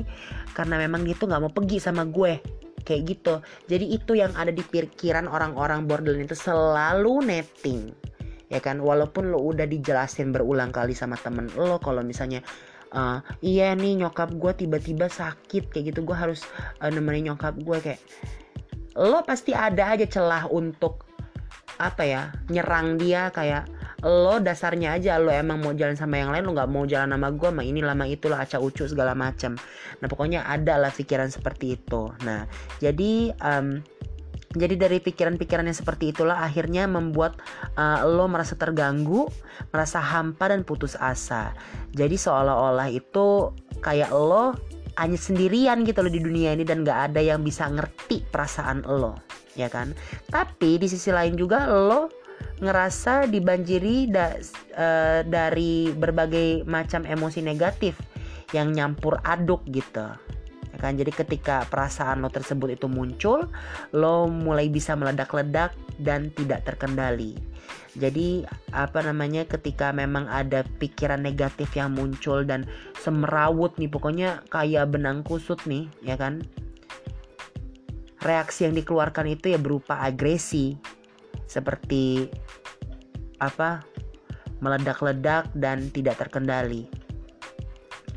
karena 0.53 0.77
memang 0.77 1.09
dia 1.09 1.17
tuh 1.17 1.33
nggak 1.33 1.41
mau 1.41 1.51
pergi 1.51 1.81
sama 1.81 2.05
gue 2.05 2.60
kayak 2.83 3.03
gitu. 3.17 3.35
Jadi 3.69 3.95
itu 3.95 4.13
yang 4.17 4.33
ada 4.37 4.51
di 4.51 4.65
pikiran 4.65 5.29
orang-orang 5.29 5.85
borderline 5.85 6.27
itu 6.27 6.39
selalu 6.39 7.25
netting 7.25 7.93
ya 8.51 8.59
kan? 8.59 8.83
Walaupun 8.83 9.31
lo 9.31 9.39
udah 9.41 9.65
dijelasin 9.65 10.35
berulang 10.35 10.75
kali 10.75 10.93
sama 10.97 11.15
temen 11.21 11.47
lo 11.55 11.79
kalau 11.79 12.03
misalnya 12.03 12.43
uh, 12.95 13.19
iya 13.43 13.73
nih 13.75 14.03
nyokap 14.05 14.35
gue 14.35 14.53
tiba-tiba 14.67 15.07
sakit 15.07 15.71
kayak 15.71 15.95
gitu 15.95 16.03
gue 16.03 16.17
harus 16.17 16.43
uh, 16.83 16.91
nemenin 16.91 17.33
nyokap 17.33 17.55
gue 17.63 17.79
kayak 17.79 18.01
lo 18.99 19.23
pasti 19.23 19.55
ada 19.55 19.95
aja 19.95 20.07
celah 20.07 20.51
untuk 20.51 21.07
apa 21.81 22.03
ya 22.05 22.23
nyerang 22.53 23.01
dia 23.01 23.33
kayak 23.33 23.65
lo 24.05 24.41
dasarnya 24.41 24.97
aja 24.97 25.21
lo 25.21 25.29
emang 25.29 25.61
mau 25.61 25.73
jalan 25.77 25.97
sama 25.97 26.17
yang 26.17 26.33
lain 26.33 26.49
lo 26.49 26.57
nggak 26.57 26.71
mau 26.73 26.85
jalan 26.89 27.13
sama 27.13 27.29
gue 27.33 27.49
sama 27.53 27.63
ini 27.65 27.81
lama 27.85 28.05
itu 28.09 28.27
lah 28.33 28.45
acak 28.45 28.61
ucu 28.61 28.89
segala 28.89 29.13
macam 29.13 29.57
nah 30.01 30.09
pokoknya 30.09 30.49
ada 30.49 30.81
lah 30.81 30.93
pikiran 30.93 31.29
seperti 31.29 31.77
itu 31.77 32.09
nah 32.25 32.49
jadi 32.81 33.37
um, 33.45 33.85
jadi 34.51 34.75
dari 34.75 34.99
pikiran-pikiran 34.99 35.63
yang 35.63 35.79
seperti 35.79 36.11
itulah 36.11 36.43
akhirnya 36.43 36.91
membuat 36.91 37.39
uh, 37.79 38.03
lo 38.03 38.27
merasa 38.27 38.59
terganggu, 38.59 39.31
merasa 39.71 40.03
hampa 40.03 40.51
dan 40.51 40.67
putus 40.67 40.99
asa. 40.99 41.55
Jadi 41.95 42.19
seolah-olah 42.19 42.91
itu 42.91 43.55
kayak 43.79 44.11
lo 44.11 44.59
hanya 44.99 45.15
sendirian 45.15 45.87
gitu 45.87 46.03
loh 46.03 46.11
di 46.11 46.19
dunia 46.19 46.51
ini 46.51 46.67
dan 46.67 46.83
gak 46.83 47.15
ada 47.15 47.23
yang 47.23 47.47
bisa 47.47 47.71
ngerti 47.71 48.27
perasaan 48.27 48.83
lo, 48.91 49.23
ya 49.55 49.71
kan? 49.71 49.95
Tapi 50.27 50.83
di 50.83 50.91
sisi 50.91 51.15
lain 51.15 51.39
juga 51.39 51.71
lo 51.71 52.11
ngerasa 52.61 53.27
dibanjiri 53.27 54.13
da, 54.13 54.37
uh, 54.77 55.21
dari 55.25 55.89
berbagai 55.91 56.69
macam 56.69 57.09
emosi 57.09 57.41
negatif 57.41 57.97
yang 58.53 58.77
nyampur 58.77 59.17
aduk 59.25 59.65
gitu. 59.73 60.13
Ya 60.71 60.79
kan? 60.79 60.95
Jadi 60.95 61.11
ketika 61.11 61.67
perasaan 61.67 62.23
lo 62.23 62.31
tersebut 62.31 62.77
itu 62.77 62.87
muncul 62.87 63.49
lo 63.97 64.29
mulai 64.29 64.69
bisa 64.69 64.95
meledak-ledak 64.95 65.75
dan 65.99 66.31
tidak 66.37 66.69
terkendali. 66.69 67.35
Jadi 67.99 68.47
apa 68.71 69.03
namanya 69.03 69.43
ketika 69.49 69.91
memang 69.91 70.31
ada 70.31 70.63
pikiran 70.79 71.19
negatif 71.19 71.75
yang 71.75 71.91
muncul 71.97 72.47
dan 72.47 72.69
semerawut 73.03 73.75
nih 73.83 73.91
pokoknya 73.91 74.47
kayak 74.47 74.95
benang 74.95 75.27
kusut 75.27 75.59
nih 75.67 75.91
ya 76.05 76.15
kan? 76.15 76.45
Reaksi 78.21 78.69
yang 78.69 78.77
dikeluarkan 78.77 79.33
itu 79.33 79.57
ya 79.57 79.59
berupa 79.59 79.97
agresi 80.05 80.77
seperti 81.51 82.31
apa 83.43 83.83
meledak-ledak 84.63 85.51
dan 85.59 85.91
tidak 85.91 86.23
terkendali 86.23 86.87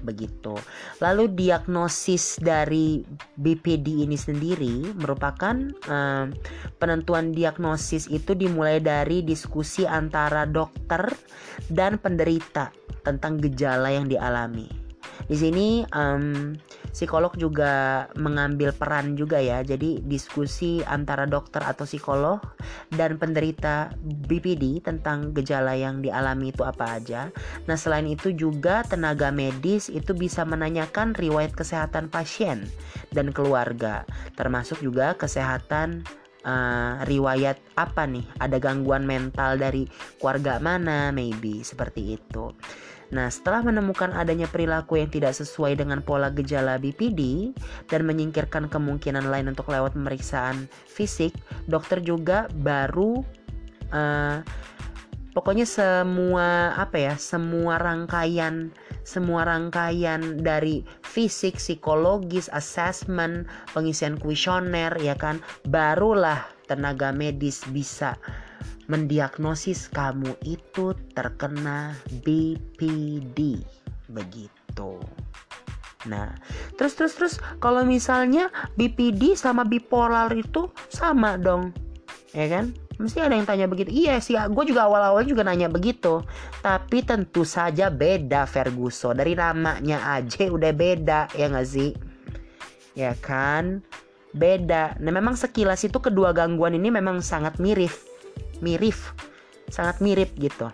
begitu. 0.04 0.54
Lalu 1.00 1.32
diagnosis 1.32 2.38
dari 2.43 3.02
BPD 3.39 4.04
ini 4.04 4.19
sendiri 4.19 4.91
merupakan 5.00 5.56
um, 5.88 6.36
penentuan 6.78 7.32
diagnosis 7.32 8.12
itu 8.12 8.36
dimulai 8.36 8.84
dari 8.84 9.24
diskusi 9.24 9.88
antara 9.88 10.43
dokter 10.43 11.08
dan 11.72 11.96
penderita 11.98 12.69
tentang 13.08 13.39
gejala 13.39 13.96
yang 13.96 14.12
dialami. 14.12 14.67
Di 15.24 15.39
sini 15.39 15.88
um, 15.96 16.52
psikolog 16.94 17.34
juga 17.36 18.06
mengambil 18.16 18.72
peran 18.72 19.18
juga 19.18 19.42
ya. 19.42 19.66
Jadi 19.66 20.06
diskusi 20.06 20.86
antara 20.86 21.26
dokter 21.26 21.66
atau 21.66 21.84
psikolog 21.90 22.40
dan 22.94 23.18
penderita 23.18 23.92
BPD 24.30 24.86
tentang 24.86 25.34
gejala 25.34 25.74
yang 25.74 26.06
dialami 26.06 26.54
itu 26.54 26.62
apa 26.62 27.02
aja. 27.02 27.34
Nah, 27.66 27.76
selain 27.76 28.06
itu 28.06 28.30
juga 28.32 28.86
tenaga 28.86 29.34
medis 29.34 29.90
itu 29.90 30.14
bisa 30.14 30.46
menanyakan 30.46 31.18
riwayat 31.18 31.58
kesehatan 31.58 32.14
pasien 32.14 32.70
dan 33.10 33.34
keluarga, 33.34 34.06
termasuk 34.38 34.80
juga 34.86 35.18
kesehatan 35.18 36.06
uh, 36.46 37.02
riwayat 37.08 37.58
apa 37.80 38.06
nih 38.06 38.24
ada 38.38 38.60
gangguan 38.62 39.08
mental 39.08 39.58
dari 39.58 39.88
keluarga 40.20 40.60
mana 40.62 41.10
maybe 41.10 41.66
seperti 41.66 42.20
itu 42.20 42.54
Nah, 43.13 43.30
setelah 43.30 43.62
menemukan 43.62 44.10
adanya 44.17 44.49
perilaku 44.49 44.97
yang 44.97 45.13
tidak 45.13 45.38
sesuai 45.38 45.78
dengan 45.78 46.02
pola 46.02 46.34
gejala 46.34 46.82
BPD 46.82 47.54
dan 47.86 48.10
menyingkirkan 48.10 48.65
kemungkinan 48.73 49.30
lain 49.30 49.54
untuk 49.54 49.69
lewat 49.69 49.93
pemeriksaan 49.93 50.65
fisik, 50.89 51.38
dokter 51.69 52.02
juga 52.02 52.49
baru 52.58 53.21
uh, 53.93 54.41
pokoknya 55.38 55.69
semua 55.69 56.73
apa 56.73 56.97
ya, 56.97 57.13
semua 57.21 57.78
rangkaian 57.78 58.73
semua 59.04 59.43
rangkaian 59.45 60.39
dari 60.39 60.82
fisik, 61.04 61.60
psikologis, 61.60 62.47
assessment, 62.56 63.45
pengisian 63.76 64.15
kuesioner 64.15 64.95
ya 64.97 65.13
kan, 65.13 65.43
barulah 65.67 66.47
tenaga 66.65 67.12
medis 67.12 67.67
bisa 67.69 68.15
mendiagnosis 68.88 69.88
kamu 69.91 70.36
itu 70.43 70.91
terkena 71.15 71.96
BPD 72.24 73.63
begitu. 74.12 75.00
Nah, 76.04 76.36
terus 76.76 77.00
terus 77.00 77.13
terus 77.15 77.36
kalau 77.63 77.88
misalnya 77.88 78.52
BPD 78.76 79.39
sama 79.39 79.63
bipolar 79.63 80.28
itu 80.36 80.67
sama 80.91 81.39
dong. 81.39 81.72
Ya 82.36 82.50
kan? 82.50 82.76
Mesti 83.00 83.24
ada 83.24 83.34
yang 83.34 83.48
tanya 83.48 83.65
begitu. 83.65 83.89
Iya 83.89 84.19
sih, 84.22 84.36
gue 84.36 84.65
juga 84.67 84.86
awal-awal 84.86 85.26
juga 85.26 85.48
nanya 85.48 85.72
begitu. 85.72 86.22
Tapi 86.62 87.02
tentu 87.02 87.41
saja 87.48 87.89
beda 87.89 88.46
Ferguson. 88.46 89.17
Dari 89.17 89.34
namanya 89.34 90.17
aja 90.19 90.50
udah 90.50 90.74
beda, 90.76 91.30
ya 91.34 91.50
gak 91.50 91.67
sih? 91.69 91.93
Ya 92.93 93.17
kan? 93.17 93.82
Beda. 94.34 94.98
Nah 95.02 95.13
memang 95.13 95.38
sekilas 95.38 95.86
itu 95.86 95.98
kedua 96.02 96.34
gangguan 96.34 96.74
ini 96.74 96.89
memang 96.89 97.22
sangat 97.22 97.58
mirip 97.62 97.93
mirip 98.62 98.98
sangat 99.72 100.04
mirip 100.04 100.30
gitu 100.38 100.70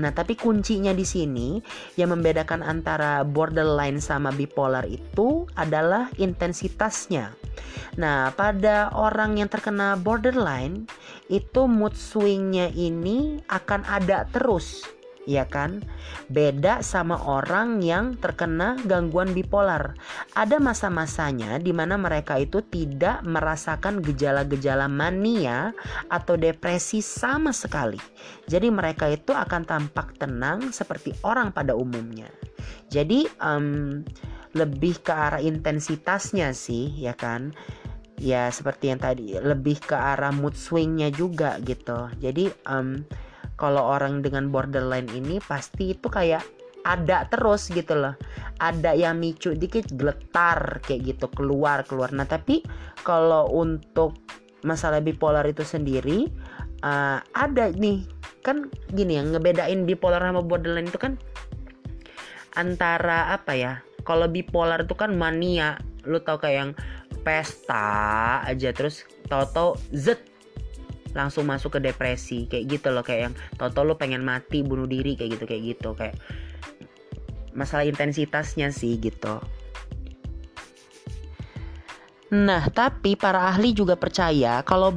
Nah, 0.00 0.16
tapi 0.16 0.32
kuncinya 0.32 0.96
di 0.96 1.04
sini 1.04 1.60
yang 2.00 2.16
membedakan 2.16 2.64
antara 2.64 3.20
borderline 3.20 4.00
sama 4.00 4.32
bipolar 4.32 4.88
itu 4.88 5.44
adalah 5.60 6.08
intensitasnya. 6.16 7.36
Nah, 8.00 8.32
pada 8.32 8.88
orang 8.96 9.36
yang 9.36 9.52
terkena 9.52 10.00
borderline 10.00 10.88
itu 11.28 11.68
mood 11.68 11.92
swingnya 11.92 12.72
ini 12.72 13.44
akan 13.52 13.84
ada 13.84 14.24
terus 14.32 14.88
ya 15.30 15.46
kan? 15.46 15.86
Beda 16.26 16.82
sama 16.82 17.22
orang 17.22 17.78
yang 17.78 18.18
terkena 18.18 18.74
gangguan 18.82 19.30
bipolar. 19.30 19.94
Ada 20.34 20.58
masa-masanya 20.58 21.62
di 21.62 21.70
mana 21.70 21.94
mereka 21.94 22.34
itu 22.42 22.66
tidak 22.66 23.22
merasakan 23.22 24.02
gejala-gejala 24.02 24.90
mania 24.90 25.70
atau 26.10 26.34
depresi 26.34 26.98
sama 26.98 27.54
sekali. 27.54 28.02
Jadi 28.50 28.66
mereka 28.74 29.06
itu 29.06 29.30
akan 29.30 29.62
tampak 29.62 30.18
tenang 30.18 30.74
seperti 30.74 31.14
orang 31.22 31.54
pada 31.54 31.78
umumnya. 31.78 32.26
Jadi 32.90 33.30
um, 33.38 34.02
lebih 34.58 34.98
ke 35.06 35.14
arah 35.14 35.38
intensitasnya 35.38 36.50
sih, 36.50 36.90
ya 36.98 37.14
kan? 37.14 37.54
Ya 38.20 38.52
seperti 38.52 38.92
yang 38.92 39.00
tadi 39.00 39.38
lebih 39.38 39.80
ke 39.80 39.96
arah 39.96 40.34
mood 40.34 40.52
swingnya 40.52 41.08
juga 41.08 41.56
gitu. 41.62 42.10
Jadi 42.20 42.52
um, 42.68 43.00
kalau 43.60 43.92
orang 43.92 44.24
dengan 44.24 44.48
borderline 44.48 45.12
ini 45.12 45.36
pasti 45.44 45.92
itu 45.92 46.08
kayak 46.08 46.40
ada 46.88 47.28
terus 47.28 47.68
gitu 47.68 47.92
loh. 47.92 48.16
Ada 48.56 48.96
yang 48.96 49.20
micu 49.20 49.52
dikit 49.52 49.92
geletar 49.92 50.80
kayak 50.80 51.16
gitu 51.16 51.28
keluar 51.36 51.84
keluar. 51.84 52.08
Nah 52.16 52.24
tapi 52.24 52.64
kalau 53.04 53.52
untuk 53.52 54.16
masalah 54.64 55.04
bipolar 55.04 55.44
itu 55.44 55.60
sendiri 55.60 56.32
uh, 56.80 57.20
ada 57.36 57.68
nih. 57.76 58.04
Kan 58.40 58.72
gini 58.96 59.20
yang 59.20 59.36
ngebedain 59.36 59.84
bipolar 59.84 60.24
sama 60.24 60.40
borderline 60.40 60.88
itu 60.88 60.96
kan 60.96 61.20
antara 62.56 63.36
apa 63.36 63.52
ya? 63.52 63.72
Kalau 64.08 64.24
bipolar 64.24 64.88
itu 64.88 64.96
kan 64.96 65.12
mania. 65.12 65.76
Lu 66.08 66.16
tau 66.24 66.40
kayak 66.40 66.56
yang 66.56 66.72
pesta 67.20 68.40
aja 68.48 68.72
terus 68.72 69.04
tau-tau 69.28 69.76
zet 69.92 70.29
langsung 71.16 71.46
masuk 71.46 71.78
ke 71.78 71.90
depresi 71.90 72.46
kayak 72.46 72.78
gitu 72.78 72.88
loh 72.94 73.02
kayak 73.02 73.30
yang 73.30 73.34
toto 73.58 73.82
lo 73.82 73.98
pengen 73.98 74.22
mati 74.22 74.62
bunuh 74.62 74.86
diri 74.86 75.18
kayak 75.18 75.38
gitu 75.38 75.44
kayak 75.46 75.62
gitu 75.74 75.90
kayak 75.94 76.16
masalah 77.54 77.82
intensitasnya 77.86 78.70
sih 78.70 78.94
gitu 78.98 79.42
Nah, 82.30 82.62
tapi 82.70 83.18
para 83.18 83.50
ahli 83.50 83.74
juga 83.74 83.98
percaya 83.98 84.62
kalau 84.62 84.94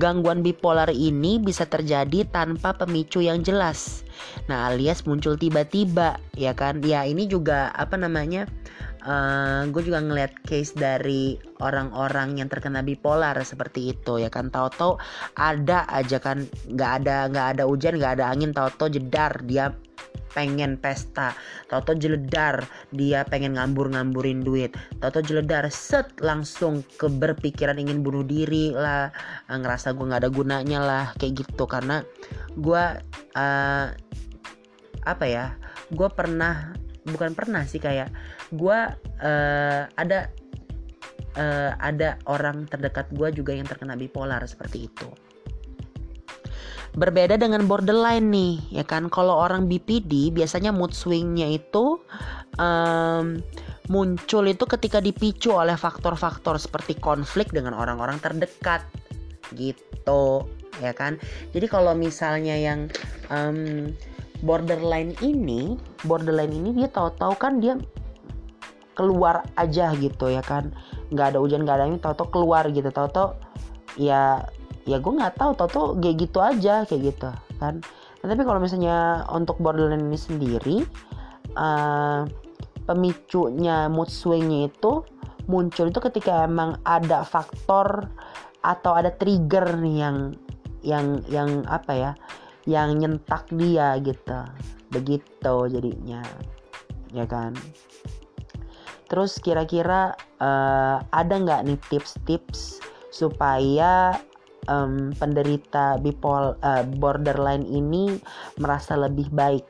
gangguan 0.00 0.40
bipolar 0.40 0.88
ini 0.88 1.36
bisa 1.36 1.68
terjadi 1.68 2.24
tanpa 2.32 2.72
pemicu 2.72 3.20
yang 3.20 3.44
jelas. 3.44 4.08
Nah, 4.48 4.72
alias 4.72 5.04
muncul 5.04 5.36
tiba-tiba, 5.36 6.16
ya 6.32 6.56
kan? 6.56 6.80
Ya, 6.80 7.04
ini 7.04 7.28
juga 7.28 7.68
apa 7.76 8.00
namanya? 8.00 8.48
Uh, 9.06 9.12
eh, 9.12 9.60
gue 9.70 9.82
juga 9.82 9.98
ngeliat 10.02 10.32
case 10.46 10.74
dari 10.74 11.36
orang-orang 11.62 12.38
yang 12.38 12.48
terkena 12.50 12.82
bipolar 12.82 13.34
seperti 13.42 13.94
itu 13.94 14.22
ya 14.22 14.30
kan? 14.30 14.48
Tahu-tahu 14.48 14.98
ada 15.38 15.86
aja 15.90 16.18
kan 16.22 16.46
nggak 16.70 16.92
ada 17.02 17.16
nggak 17.30 17.46
ada 17.58 17.62
hujan 17.66 17.98
nggak 17.98 18.18
ada 18.20 18.30
angin 18.30 18.54
tahu-tahu 18.54 18.98
jedar 18.98 19.42
dia 19.46 19.74
pengen 20.32 20.80
pesta. 20.80 21.36
Tahu-tahu 21.68 21.96
jeledar 22.00 22.64
dia 22.90 23.22
pengen 23.28 23.60
ngambur-ngamburin 23.60 24.40
duit. 24.40 24.72
Tahu-tahu 24.98 25.28
jeledar 25.28 25.68
set 25.68 26.08
langsung 26.24 26.80
ke 26.96 27.06
berpikiran 27.06 27.76
ingin 27.76 28.00
bunuh 28.00 28.24
diri 28.24 28.72
lah. 28.72 29.12
Eh, 29.52 29.58
ngerasa 29.60 29.92
gue 29.92 30.08
nggak 30.08 30.22
ada 30.24 30.32
gunanya 30.32 30.80
lah 30.80 31.06
kayak 31.20 31.44
gitu. 31.44 31.68
Karena 31.68 32.00
gue 32.56 32.84
uh, 33.36 33.86
apa 35.02 35.24
ya 35.26 35.52
gue 35.92 36.08
pernah 36.14 36.72
bukan 37.06 37.34
pernah 37.34 37.66
sih 37.66 37.82
kayak 37.82 38.14
gue 38.54 38.78
uh, 39.22 39.82
ada 39.98 40.30
uh, 41.36 41.72
ada 41.80 42.20
orang 42.28 42.68
terdekat 42.68 43.10
gue 43.12 43.28
juga 43.34 43.52
yang 43.56 43.66
terkena 43.66 43.98
bipolar 43.98 44.42
seperti 44.46 44.88
itu. 44.88 45.08
Berbeda 46.92 47.40
dengan 47.40 47.64
borderline 47.64 48.28
nih 48.28 48.54
ya 48.82 48.84
kan? 48.84 49.08
Kalau 49.08 49.32
orang 49.40 49.64
BPD 49.64 50.28
biasanya 50.28 50.76
mood 50.76 50.92
swingnya 50.92 51.48
itu 51.48 51.96
um, 52.60 53.40
muncul 53.88 54.44
itu 54.44 54.64
ketika 54.68 55.00
dipicu 55.00 55.56
oleh 55.56 55.74
faktor-faktor 55.74 56.60
seperti 56.60 57.00
konflik 57.00 57.48
dengan 57.48 57.72
orang-orang 57.72 58.20
terdekat 58.20 58.84
gitu 59.56 60.44
ya 60.84 60.92
kan? 60.92 61.16
Jadi 61.56 61.64
kalau 61.64 61.96
misalnya 61.96 62.60
yang 62.60 62.92
um, 63.32 63.88
borderline 64.42 65.14
ini 65.22 65.78
borderline 66.04 66.52
ini 66.52 66.70
dia 66.74 66.88
tahu-tahu 66.90 67.34
kan 67.38 67.62
dia 67.62 67.78
keluar 68.92 69.46
aja 69.56 69.94
gitu 69.96 70.28
ya 70.28 70.44
kan. 70.44 70.74
Nggak 71.14 71.34
ada 71.34 71.38
hujan 71.40 71.64
nggak 71.64 71.76
ada 71.80 71.84
angin 71.88 72.00
tau-tau 72.02 72.28
keluar 72.28 72.68
gitu. 72.68 72.90
Tau-tau 72.92 73.38
ya 73.96 74.44
ya 74.82 74.96
gue 74.98 75.12
nggak 75.14 75.38
tahu 75.38 75.54
tau-tau 75.54 75.94
kayak 75.96 76.16
gitu 76.28 76.38
aja 76.42 76.84
kayak 76.84 77.14
gitu 77.14 77.30
kan. 77.62 77.80
Nah, 78.22 78.26
tapi 78.30 78.42
kalau 78.46 78.62
misalnya 78.62 79.26
untuk 79.34 79.58
borderline 79.58 80.06
ini 80.10 80.18
sendiri 80.18 80.76
uh, 81.58 82.22
pemicunya 82.86 83.86
mood 83.90 84.10
swingnya 84.10 84.70
itu 84.70 85.02
muncul 85.50 85.90
itu 85.90 85.98
ketika 85.98 86.46
emang 86.46 86.78
ada 86.86 87.26
faktor 87.26 88.06
atau 88.62 88.94
ada 88.94 89.10
trigger 89.10 89.74
nih 89.74 89.96
yang 90.06 90.16
yang 90.82 91.06
yang 91.30 91.50
apa 91.66 91.92
ya 91.94 92.10
yang 92.66 92.98
nyentak 92.98 93.46
dia 93.52 93.98
gitu. 94.00 94.40
Begitu 94.92 95.54
jadinya 95.70 96.22
ya 97.12 97.28
kan? 97.28 97.54
Terus 99.12 99.36
kira-kira 99.44 100.16
uh, 100.40 100.96
ada 101.12 101.34
nggak 101.36 101.68
nih 101.68 101.80
tips-tips 101.92 102.80
supaya 103.12 104.16
um, 104.72 105.12
penderita 105.12 106.00
bipol 106.00 106.56
uh, 106.64 106.84
borderline 106.96 107.68
ini 107.68 108.16
merasa 108.56 108.96
lebih 108.96 109.28
baik? 109.28 109.68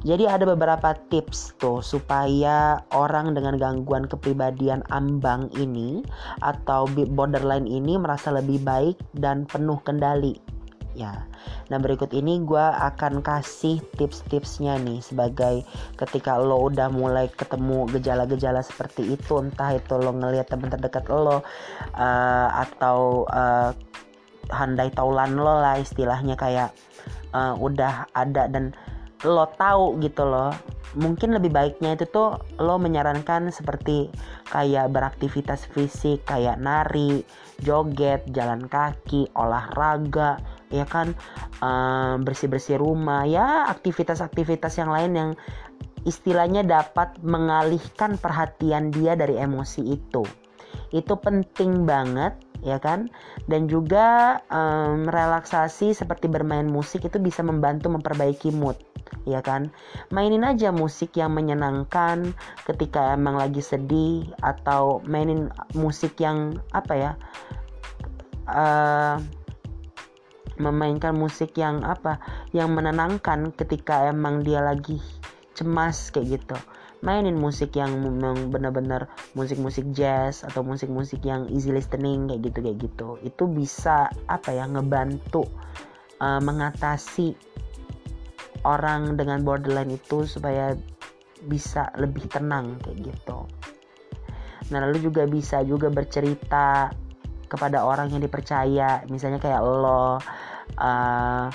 Jadi 0.00 0.24
ada 0.24 0.48
beberapa 0.48 0.96
tips 1.12 1.60
tuh 1.60 1.84
supaya 1.84 2.80
orang 2.96 3.36
dengan 3.36 3.60
gangguan 3.60 4.08
kepribadian 4.08 4.80
ambang 4.88 5.52
ini 5.52 6.00
atau 6.40 6.88
borderline 6.88 7.68
ini 7.68 8.00
merasa 8.00 8.32
lebih 8.32 8.64
baik 8.64 8.96
dan 9.12 9.44
penuh 9.44 9.76
kendali 9.84 10.40
ya. 10.94 11.26
Nah 11.70 11.78
berikut 11.78 12.10
ini 12.14 12.42
gue 12.42 12.60
akan 12.60 13.22
kasih 13.22 13.82
tips-tipsnya 13.96 14.78
nih 14.82 15.00
sebagai 15.00 15.62
ketika 15.96 16.38
lo 16.38 16.66
udah 16.66 16.90
mulai 16.90 17.30
ketemu 17.30 17.86
gejala-gejala 17.94 18.60
seperti 18.62 19.14
itu 19.14 19.38
entah 19.38 19.76
itu 19.76 19.94
lo 19.96 20.10
ngelihat 20.14 20.50
teman 20.50 20.70
terdekat 20.72 21.06
lo 21.10 21.40
uh, 21.40 21.40
atau 22.54 23.24
uh, 23.30 23.70
handai 24.50 24.90
taulan 24.90 25.38
lo 25.38 25.62
lah 25.62 25.78
istilahnya 25.78 26.34
kayak 26.34 26.74
uh, 27.34 27.54
udah 27.54 28.10
ada 28.14 28.50
dan 28.50 28.74
lo 29.22 29.46
tahu 29.54 30.00
gitu 30.00 30.24
loh 30.24 30.50
mungkin 30.98 31.30
lebih 31.36 31.54
baiknya 31.54 31.94
itu 31.94 32.08
tuh 32.10 32.40
lo 32.58 32.74
menyarankan 32.82 33.54
seperti 33.54 34.10
kayak 34.50 34.90
beraktivitas 34.90 35.70
fisik 35.70 36.26
kayak 36.26 36.58
nari, 36.58 37.22
joget, 37.62 38.26
jalan 38.34 38.66
kaki, 38.66 39.30
olahraga, 39.38 40.42
ya 40.70 40.86
kan 40.86 41.18
bersih-bersih 42.22 42.78
rumah 42.78 43.26
ya 43.26 43.66
aktivitas-aktivitas 43.68 44.78
yang 44.78 44.90
lain 44.90 45.12
yang 45.12 45.30
istilahnya 46.08 46.64
dapat 46.64 47.20
mengalihkan 47.20 48.16
perhatian 48.16 48.88
dia 48.88 49.12
dari 49.18 49.36
emosi 49.36 49.82
itu. 49.84 50.24
Itu 50.90 51.18
penting 51.20 51.84
banget 51.84 52.38
ya 52.64 52.80
kan? 52.80 53.12
Dan 53.48 53.68
juga 53.68 54.38
um, 54.48 55.08
relaksasi 55.08 55.92
seperti 55.92 56.28
bermain 56.28 56.68
musik 56.68 57.04
itu 57.04 57.20
bisa 57.20 57.44
membantu 57.44 57.92
memperbaiki 57.92 58.52
mood 58.54 58.80
ya 59.28 59.44
kan? 59.44 59.68
Mainin 60.08 60.46
aja 60.46 60.72
musik 60.72 61.16
yang 61.20 61.36
menyenangkan 61.36 62.32
ketika 62.64 63.12
emang 63.12 63.36
lagi 63.36 63.60
sedih 63.60 64.24
atau 64.40 65.04
mainin 65.04 65.52
musik 65.76 66.16
yang 66.16 66.56
apa 66.72 66.94
ya 66.96 67.12
uh, 68.48 69.16
memainkan 70.60 71.16
musik 71.16 71.56
yang 71.56 71.80
apa 71.82 72.20
yang 72.52 72.76
menenangkan 72.76 73.50
ketika 73.56 74.12
emang 74.12 74.44
dia 74.44 74.60
lagi 74.60 75.00
cemas 75.56 76.12
kayak 76.12 76.40
gitu. 76.40 76.56
Mainin 77.00 77.40
musik 77.40 77.80
yang 77.80 77.96
memang 77.96 78.52
benar-benar 78.52 79.08
musik-musik 79.32 79.88
jazz 79.96 80.44
atau 80.44 80.60
musik-musik 80.60 81.24
yang 81.24 81.48
easy 81.48 81.72
listening 81.72 82.28
kayak 82.28 82.52
gitu 82.52 82.58
kayak 82.60 82.78
gitu. 82.84 83.08
Itu 83.24 83.48
bisa 83.48 84.12
apa 84.28 84.52
ya 84.52 84.68
ngebantu 84.68 85.48
uh, 86.20 86.40
mengatasi 86.44 87.32
orang 88.68 89.16
dengan 89.16 89.40
borderline 89.40 89.96
itu 89.96 90.28
supaya 90.28 90.76
bisa 91.48 91.88
lebih 91.96 92.28
tenang 92.28 92.76
kayak 92.84 93.16
gitu. 93.16 93.48
Nah 94.68 94.78
lalu 94.84 95.08
juga 95.08 95.24
bisa 95.24 95.64
juga 95.64 95.88
bercerita 95.88 96.92
kepada 97.50 97.82
orang 97.82 98.12
yang 98.12 98.22
dipercaya. 98.22 99.02
Misalnya 99.08 99.40
kayak 99.42 99.64
lo 99.64 100.20
uh, 100.78 101.48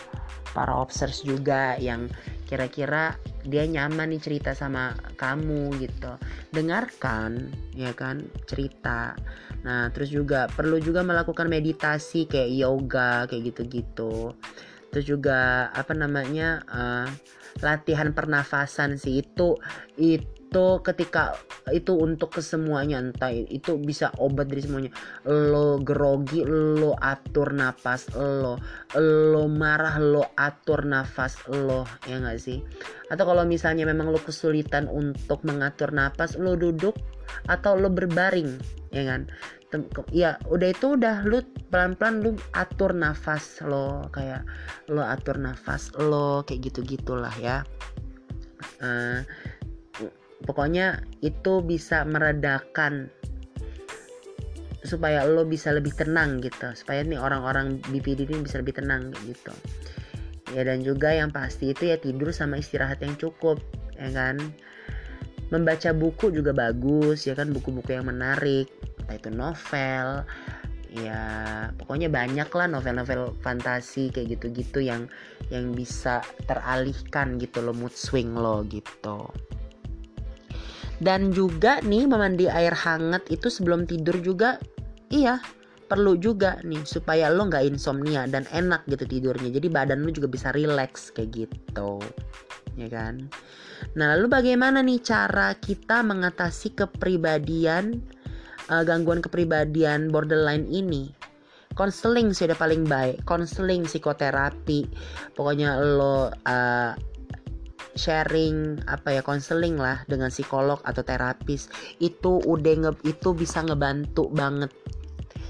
para 0.56 0.74
obsers 0.76 1.24
juga 1.24 1.76
yang 1.76 2.08
kira-kira 2.48 3.20
dia 3.44 3.68
nyaman 3.68 4.16
nih 4.16 4.22
cerita 4.22 4.52
sama 4.56 4.96
kamu 5.20 5.76
gitu. 5.84 6.16
Dengarkan 6.56 7.52
ya 7.76 7.92
kan 7.92 8.24
cerita. 8.48 9.20
Nah 9.68 9.92
terus 9.92 10.14
juga 10.14 10.48
perlu 10.48 10.80
juga 10.80 11.04
melakukan 11.04 11.52
meditasi 11.52 12.30
kayak 12.30 12.52
yoga 12.56 13.12
kayak 13.28 13.52
gitu-gitu. 13.52 14.32
Terus 14.94 15.06
juga 15.06 15.70
apa 15.76 15.92
namanya 15.92 16.64
uh, 16.72 17.10
latihan 17.60 18.16
pernafasan 18.16 18.96
sih 18.96 19.24
itu 19.24 19.60
itu 20.00 20.35
itu 20.46 20.80
ketika 20.88 21.36
itu 21.74 21.98
untuk 22.00 22.40
kesemuanya 22.40 23.04
entah 23.04 23.28
itu 23.34 23.76
bisa 23.76 24.08
obat 24.22 24.48
dari 24.48 24.64
semuanya. 24.64 24.92
Lo 25.28 25.82
grogi 25.84 26.48
lo 26.48 26.96
atur 26.96 27.52
nafas 27.52 28.08
lo. 28.16 28.56
Lo 28.96 29.52
marah 29.52 30.00
lo 30.00 30.24
atur 30.40 30.88
nafas 30.88 31.44
lo. 31.52 31.84
Ya 32.08 32.24
nggak 32.24 32.40
sih? 32.40 32.64
Atau 33.12 33.28
kalau 33.28 33.44
misalnya 33.44 33.84
memang 33.84 34.14
lo 34.14 34.22
kesulitan 34.24 34.88
untuk 34.88 35.44
mengatur 35.44 35.92
nafas 35.92 36.40
lo 36.40 36.56
duduk 36.56 36.96
atau 37.52 37.76
lo 37.76 37.92
berbaring 37.92 38.56
ya 38.96 39.04
kan? 39.04 39.28
Ya 40.16 40.40
udah 40.48 40.72
itu 40.72 40.96
udah 40.96 41.28
lu 41.28 41.44
pelan-pelan 41.68 42.24
lu 42.24 42.32
atur 42.56 42.96
nafas 42.96 43.60
lo. 43.60 44.08
Kayak 44.14 44.48
lo 44.88 45.04
atur 45.04 45.36
nafas 45.36 45.92
lo 46.00 46.48
kayak 46.48 46.72
gitu 46.72 46.80
gitulah 46.96 47.34
ya. 47.44 47.68
Uh, 48.80 49.24
pokoknya 50.46 51.02
itu 51.26 51.60
bisa 51.66 52.06
meredakan 52.06 53.10
supaya 54.86 55.26
lo 55.26 55.44
bisa 55.44 55.74
lebih 55.74 55.92
tenang 55.98 56.40
gitu. 56.46 56.72
Supaya 56.78 57.02
nih 57.02 57.18
orang-orang 57.18 57.82
BPD 57.90 58.30
ini 58.30 58.46
bisa 58.46 58.62
lebih 58.62 58.78
tenang 58.78 59.12
gitu. 59.26 59.52
Ya 60.54 60.62
dan 60.62 60.86
juga 60.86 61.10
yang 61.10 61.34
pasti 61.34 61.74
itu 61.74 61.90
ya 61.90 61.98
tidur 61.98 62.30
sama 62.30 62.62
istirahat 62.62 63.02
yang 63.02 63.18
cukup 63.18 63.58
ya 63.98 64.14
kan? 64.14 64.38
Membaca 65.50 65.90
buku 65.94 66.30
juga 66.30 66.54
bagus 66.54 67.26
ya 67.26 67.34
kan? 67.34 67.50
Buku-buku 67.50 67.98
yang 67.98 68.06
menarik 68.06 68.70
entah 69.06 69.18
itu 69.18 69.30
novel 69.30 70.08
ya 70.96 71.22
pokoknya 71.76 72.08
banyak 72.08 72.48
lah 72.48 72.66
novel-novel 72.72 73.36
fantasi 73.44 74.10
kayak 74.10 74.40
gitu-gitu 74.40 74.80
yang 74.80 75.12
yang 75.52 75.76
bisa 75.76 76.24
teralihkan 76.48 77.36
gitu 77.36 77.60
lo 77.60 77.76
mood 77.76 77.92
swing 77.92 78.34
lo 78.34 78.64
gitu 78.66 79.28
dan 81.04 81.32
juga 81.36 81.84
nih 81.84 82.08
memandi 82.08 82.48
air 82.48 82.72
hangat 82.72 83.28
itu 83.28 83.52
sebelum 83.52 83.84
tidur 83.84 84.16
juga 84.24 84.60
iya 85.12 85.40
perlu 85.86 86.18
juga 86.18 86.58
nih 86.66 86.82
supaya 86.82 87.30
lo 87.30 87.46
nggak 87.46 87.66
insomnia 87.70 88.26
dan 88.26 88.50
enak 88.50 88.84
gitu 88.90 89.06
tidurnya. 89.06 89.54
Jadi 89.54 89.68
badan 89.70 90.02
lo 90.02 90.10
juga 90.10 90.26
bisa 90.26 90.50
relax 90.52 91.14
kayak 91.14 91.46
gitu 91.46 92.02
ya 92.76 92.90
kan? 92.90 93.30
Nah 93.96 94.18
lalu 94.18 94.28
bagaimana 94.28 94.82
nih 94.82 95.00
cara 95.06 95.54
kita 95.56 96.02
mengatasi 96.02 96.74
kepribadian 96.74 98.02
uh, 98.74 98.82
gangguan 98.82 99.22
kepribadian 99.22 100.10
borderline 100.10 100.66
ini? 100.74 101.14
Konseling 101.76 102.32
sudah 102.32 102.56
paling 102.56 102.88
baik 102.88 103.22
konseling 103.28 103.86
psikoterapi. 103.86 104.88
Pokoknya 105.38 105.76
lo 105.78 106.32
uh, 106.32 106.92
sharing 107.96 108.84
apa 108.92 109.16
ya 109.16 109.22
konseling 109.24 109.80
lah 109.80 110.04
dengan 110.06 110.28
psikolog 110.28 110.84
atau 110.84 111.02
terapis 111.02 111.72
itu 112.04 112.44
udah 112.44 112.76
nge, 112.76 112.92
itu 113.08 113.32
bisa 113.32 113.64
ngebantu 113.64 114.28
banget. 114.30 114.70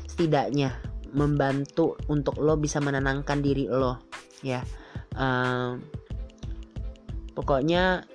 Setidaknya 0.06 0.78
membantu 1.18 1.98
untuk 2.08 2.38
lo 2.38 2.56
bisa 2.56 2.78
menenangkan 2.78 3.42
diri 3.42 3.66
lo 3.66 3.98
ya. 4.46 4.62
Uh, 5.18 5.82
pokoknya 7.34 8.06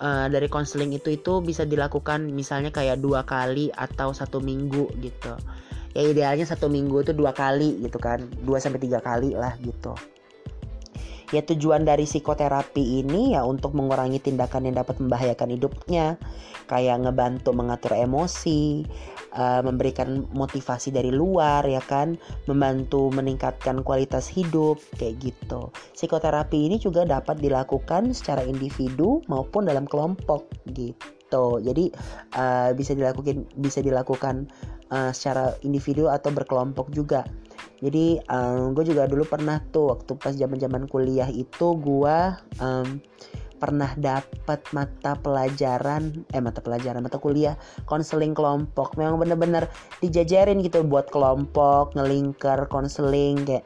uh, 0.00 0.26
dari 0.32 0.48
konseling 0.48 0.96
itu 0.96 1.20
itu 1.20 1.44
bisa 1.44 1.68
dilakukan 1.68 2.24
misalnya 2.32 2.72
kayak 2.72 3.04
dua 3.04 3.22
kali 3.28 3.68
atau 3.76 4.16
satu 4.16 4.40
minggu 4.40 4.88
gitu. 5.04 5.36
Ya 5.94 6.02
idealnya 6.10 6.42
satu 6.42 6.66
minggu 6.66 7.06
itu 7.06 7.12
dua 7.14 7.30
kali 7.30 7.84
gitu 7.84 8.02
kan 8.02 8.26
dua 8.42 8.58
sampai 8.58 8.82
tiga 8.82 8.98
kali 8.98 9.38
lah 9.38 9.54
gitu 9.62 9.94
Ya 11.34 11.42
tujuan 11.42 11.82
dari 11.82 12.06
psikoterapi 12.06 13.02
ini 13.02 13.34
ya 13.34 13.42
untuk 13.42 13.74
mengurangi 13.74 14.22
tindakan 14.22 14.70
yang 14.70 14.78
dapat 14.78 15.02
membahayakan 15.02 15.50
hidupnya, 15.58 16.14
kayak 16.70 17.02
ngebantu 17.02 17.50
mengatur 17.50 17.98
emosi, 17.98 18.86
uh, 19.34 19.58
memberikan 19.66 20.30
motivasi 20.30 20.94
dari 20.94 21.10
luar 21.10 21.66
ya 21.66 21.82
kan, 21.82 22.14
membantu 22.46 23.10
meningkatkan 23.10 23.82
kualitas 23.82 24.30
hidup 24.30 24.78
kayak 24.94 25.18
gitu. 25.18 25.74
Psikoterapi 25.98 26.70
ini 26.70 26.78
juga 26.78 27.02
dapat 27.02 27.42
dilakukan 27.42 28.14
secara 28.14 28.46
individu 28.46 29.18
maupun 29.26 29.66
dalam 29.66 29.90
kelompok 29.90 30.46
gitu. 30.70 31.58
Jadi 31.58 31.90
uh, 32.38 32.70
bisa 32.78 32.94
dilakukan 32.94 33.42
bisa 33.58 33.82
dilakukan 33.82 34.46
uh, 34.94 35.10
secara 35.10 35.50
individu 35.66 36.06
atau 36.06 36.30
berkelompok 36.30 36.94
juga 36.94 37.26
jadi 37.84 38.22
um, 38.32 38.72
gue 38.72 38.84
juga 38.88 39.04
dulu 39.04 39.28
pernah 39.28 39.60
tuh 39.68 39.92
waktu 39.92 40.16
pas 40.16 40.32
zaman 40.32 40.56
zaman 40.56 40.88
kuliah 40.88 41.28
itu 41.28 41.76
gue 41.76 42.16
um, 42.62 43.02
pernah 43.60 43.96
dapat 43.96 44.60
mata 44.76 45.16
pelajaran 45.20 46.24
eh 46.36 46.42
mata 46.42 46.60
pelajaran 46.60 47.00
mata 47.00 47.16
kuliah 47.16 47.56
konseling 47.88 48.36
kelompok. 48.36 48.96
Memang 49.00 49.16
bener-bener 49.16 49.68
dijajarin 50.04 50.60
gitu 50.60 50.84
buat 50.84 51.08
kelompok 51.08 51.96
ngelingker 51.96 52.68
konseling 52.68 53.40
kayak 53.44 53.64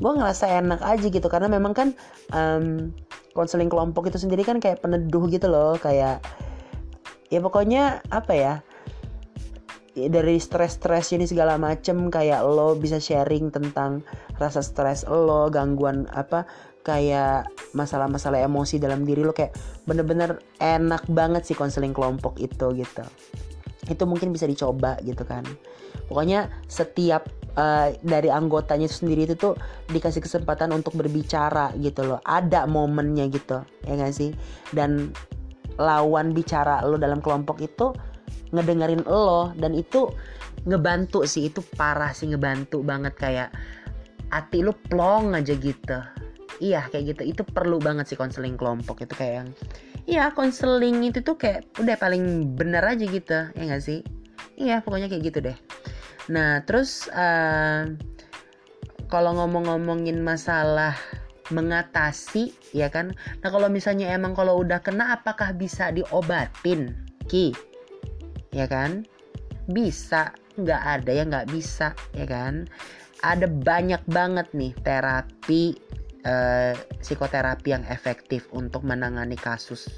gue 0.00 0.12
ngerasa 0.12 0.48
enak 0.48 0.80
aja 0.80 1.06
gitu. 1.12 1.28
Karena 1.28 1.48
memang 1.48 1.72
kan 1.76 1.88
um, 2.32 2.92
konseling 3.36 3.68
kelompok 3.68 4.08
itu 4.08 4.16
sendiri 4.16 4.46
kan 4.46 4.62
kayak 4.62 4.80
peneduh 4.80 5.28
gitu 5.28 5.50
loh 5.50 5.76
kayak 5.76 6.24
ya 7.28 7.40
pokoknya 7.42 8.00
apa 8.08 8.32
ya 8.32 8.54
dari 9.94 10.42
stres-stres 10.42 11.14
ini 11.14 11.24
segala 11.24 11.54
macem 11.54 12.10
kayak 12.10 12.42
lo 12.42 12.74
bisa 12.74 12.98
sharing 12.98 13.54
tentang 13.54 14.02
rasa 14.42 14.58
stres 14.58 15.06
lo 15.06 15.46
gangguan 15.48 16.10
apa 16.10 16.42
kayak 16.84 17.48
masalah-masalah 17.72 18.42
emosi 18.44 18.82
dalam 18.82 19.06
diri 19.06 19.24
lo 19.24 19.32
kayak 19.32 19.54
bener-bener 19.88 20.42
enak 20.58 21.06
banget 21.08 21.46
sih 21.46 21.56
konseling 21.56 21.94
kelompok 21.94 22.36
itu 22.42 22.74
gitu. 22.76 23.04
Itu 23.88 24.04
mungkin 24.04 24.34
bisa 24.34 24.44
dicoba 24.44 24.98
gitu 25.00 25.22
kan. 25.24 25.46
Pokoknya 26.10 26.52
setiap 26.68 27.30
uh, 27.56 27.94
dari 28.04 28.28
anggotanya 28.28 28.90
itu 28.90 29.06
sendiri 29.06 29.24
itu 29.24 29.34
tuh 29.38 29.54
dikasih 29.88 30.20
kesempatan 30.20 30.74
untuk 30.76 30.98
berbicara 30.98 31.72
gitu 31.80 32.04
loh. 32.04 32.20
Ada 32.26 32.68
momennya 32.68 33.30
gitu. 33.32 33.64
Ya 33.88 33.96
gak 33.96 34.12
sih? 34.12 34.36
Dan 34.74 35.14
lawan 35.80 36.36
bicara 36.36 36.84
lo 36.84 37.00
dalam 37.00 37.18
kelompok 37.24 37.64
itu 37.64 37.96
ngedengerin 38.54 39.02
lo 39.04 39.50
dan 39.58 39.74
itu 39.74 40.08
ngebantu 40.64 41.26
sih 41.28 41.52
itu 41.52 41.60
parah 41.76 42.14
sih 42.14 42.30
ngebantu 42.30 42.80
banget 42.80 43.14
kayak 43.18 43.50
hati 44.32 44.64
lo 44.64 44.72
plong 44.90 45.36
aja 45.36 45.54
gitu. 45.58 45.98
Iya 46.62 46.86
kayak 46.88 47.04
gitu. 47.14 47.22
Itu 47.34 47.42
perlu 47.42 47.82
banget 47.82 48.14
sih 48.14 48.18
konseling 48.18 48.54
kelompok 48.54 49.02
itu 49.02 49.14
kayak 49.14 49.34
yang 49.42 49.48
iya 50.04 50.30
konseling 50.32 51.02
itu 51.02 51.24
tuh 51.24 51.34
kayak 51.34 51.66
udah 51.80 51.96
paling 51.96 52.54
bener 52.54 52.84
aja 52.84 53.04
gitu 53.04 53.50
ya 53.52 53.62
gak 53.66 53.82
sih? 53.82 54.00
Iya 54.54 54.80
pokoknya 54.80 55.10
kayak 55.10 55.22
gitu 55.34 55.38
deh. 55.50 55.58
Nah 56.30 56.62
terus 56.62 57.10
uh, 57.12 57.90
kalau 59.10 59.36
ngomong-ngomongin 59.36 60.22
masalah 60.22 60.96
mengatasi 61.52 62.56
ya 62.72 62.88
kan? 62.88 63.12
Nah 63.44 63.48
kalau 63.52 63.68
misalnya 63.68 64.08
emang 64.14 64.32
kalau 64.32 64.62
udah 64.64 64.80
kena 64.80 65.12
apakah 65.18 65.52
bisa 65.52 65.92
diobatin? 65.92 66.94
Ki 67.24 67.56
ya 68.54 68.70
kan? 68.70 69.02
Bisa 69.66 70.30
nggak 70.54 70.82
ada 70.86 71.10
yang 71.10 71.28
nggak 71.34 71.50
bisa 71.50 71.92
ya 72.14 72.26
kan? 72.30 72.70
Ada 73.26 73.50
banyak 73.50 74.06
banget 74.06 74.46
nih 74.54 74.72
terapi 74.86 75.74
eh, 76.22 76.74
psikoterapi 77.02 77.68
yang 77.74 77.84
efektif 77.90 78.46
untuk 78.54 78.86
menangani 78.86 79.34
kasus 79.34 79.90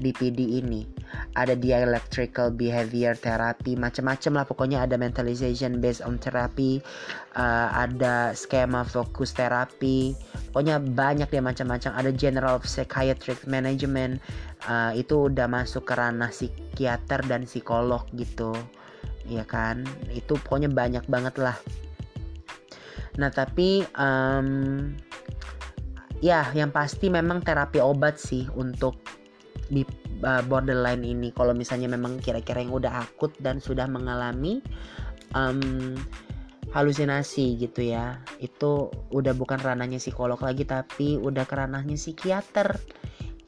DPD 0.00 0.64
ini. 0.64 0.88
Ada 1.36 1.54
dialectical 1.54 2.50
behavior 2.50 3.12
therapy 3.14 3.76
macam-macam 3.76 4.32
lah. 4.40 4.44
Pokoknya 4.48 4.78
ada 4.82 4.96
mentalization 4.96 5.78
based 5.78 6.00
on 6.00 6.16
therapy 6.16 6.80
uh, 7.36 7.68
ada 7.74 8.32
skema 8.34 8.82
fokus 8.82 9.36
terapi 9.36 10.16
pokoknya 10.50 10.82
banyak 10.82 11.30
deh 11.30 11.42
macam-macam. 11.42 11.90
Ada 11.94 12.10
general 12.14 12.58
psychiatric 12.62 13.46
management 13.46 14.18
uh, 14.66 14.90
itu 14.92 15.30
udah 15.30 15.46
masuk 15.46 15.86
ke 15.86 15.94
ranah 15.94 16.30
psikiater 16.34 17.22
dan 17.26 17.46
psikolog 17.46 18.02
gitu. 18.18 18.52
Ya 19.30 19.46
kan? 19.46 19.86
Itu 20.10 20.36
pokoknya 20.42 20.70
banyak 20.70 21.06
banget 21.06 21.38
lah. 21.38 21.56
Nah 23.18 23.30
tapi 23.30 23.86
um, 23.94 24.90
ya 26.20 26.46
yang 26.52 26.74
pasti 26.74 27.08
memang 27.08 27.40
terapi 27.40 27.80
obat 27.80 28.20
sih 28.20 28.46
untuk 28.58 28.98
di 29.70 29.86
uh, 30.26 30.42
borderline 30.44 31.06
ini. 31.06 31.30
Kalau 31.30 31.54
misalnya 31.54 31.88
memang 31.90 32.18
kira-kira 32.18 32.60
yang 32.60 32.74
udah 32.74 33.06
akut 33.06 33.32
dan 33.38 33.62
sudah 33.62 33.86
mengalami 33.86 34.60
um, 35.34 35.94
halusinasi 36.70 37.56
gitu 37.56 37.80
ya. 37.88 38.20
Itu 38.38 38.92
udah 39.10 39.32
bukan 39.32 39.58
ranahnya 39.58 39.96
psikolog 39.96 40.38
lagi 40.40 40.68
tapi 40.68 41.16
udah 41.16 41.48
ke 41.48 41.54
ranahnya 41.56 41.96
psikiater 41.96 42.76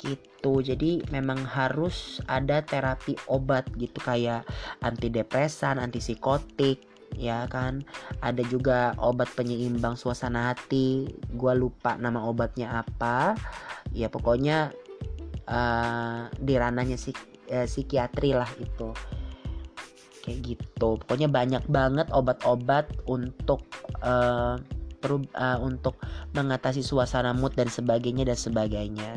gitu. 0.01 0.65
Jadi 0.65 1.07
memang 1.15 1.45
harus 1.47 2.19
ada 2.27 2.65
terapi 2.67 3.15
obat 3.31 3.69
gitu 3.79 4.01
kayak 4.03 4.43
antidepresan 4.83 5.79
antipsikotik 5.79 6.83
ya 7.15 7.47
kan. 7.47 7.87
Ada 8.25 8.43
juga 8.49 8.99
obat 8.99 9.31
penyeimbang 9.37 9.95
suasana 9.95 10.51
hati. 10.53 11.13
Gue 11.37 11.55
lupa 11.55 11.95
nama 12.01 12.27
obatnya 12.27 12.83
apa. 12.83 13.39
Ya 13.95 14.11
pokoknya 14.11 14.75
uh, 15.47 16.27
di 16.41 16.55
ranahnya 16.59 16.99
psik 16.99 17.19
uh, 17.53 17.67
psikiatri 17.69 18.35
lah 18.35 18.49
itu 18.59 18.91
kayak 20.23 20.57
gitu 20.57 20.89
pokoknya 21.03 21.29
banyak 21.29 21.65
banget 21.67 22.07
obat-obat 22.15 22.89
untuk 23.11 23.67
uh, 24.01 24.57
uh, 25.03 25.59
untuk 25.59 25.99
mengatasi 26.33 26.81
suasana 26.81 27.35
mood 27.35 27.53
dan 27.59 27.67
sebagainya 27.67 28.31
dan 28.31 28.39
sebagainya 28.39 29.13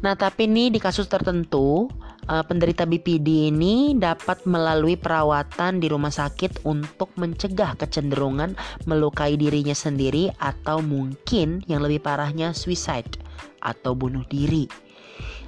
nah 0.00 0.14
tapi 0.14 0.46
nih 0.46 0.70
di 0.70 0.78
kasus 0.78 1.10
tertentu 1.10 1.90
uh, 2.30 2.44
penderita 2.46 2.84
BPD 2.84 3.50
ini 3.50 3.94
dapat 3.96 4.44
melalui 4.46 4.94
perawatan 4.94 5.82
di 5.82 5.90
rumah 5.90 6.12
sakit 6.12 6.66
untuk 6.66 7.10
mencegah 7.16 7.74
kecenderungan 7.78 8.54
melukai 8.84 9.38
dirinya 9.38 9.74
sendiri 9.74 10.30
atau 10.38 10.82
mungkin 10.82 11.62
yang 11.70 11.82
lebih 11.82 12.02
parahnya 12.02 12.52
suicide 12.52 13.18
atau 13.62 13.98
bunuh 13.98 14.22
diri. 14.30 14.68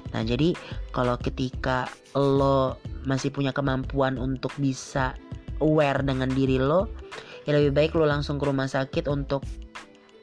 Nah, 0.09 0.25
jadi 0.25 0.57
kalau 0.89 1.15
ketika 1.21 1.85
lo 2.17 2.81
masih 3.09 3.33
punya 3.33 3.49
kemampuan 3.49 4.21
untuk 4.21 4.53
bisa 4.61 5.17
aware 5.65 6.05
dengan 6.05 6.29
diri 6.29 6.61
lo, 6.61 6.85
ya 7.49 7.57
lebih 7.57 7.73
baik 7.73 7.91
lo 7.97 8.05
langsung 8.05 8.37
ke 8.37 8.45
rumah 8.45 8.69
sakit 8.69 9.09
untuk 9.09 9.41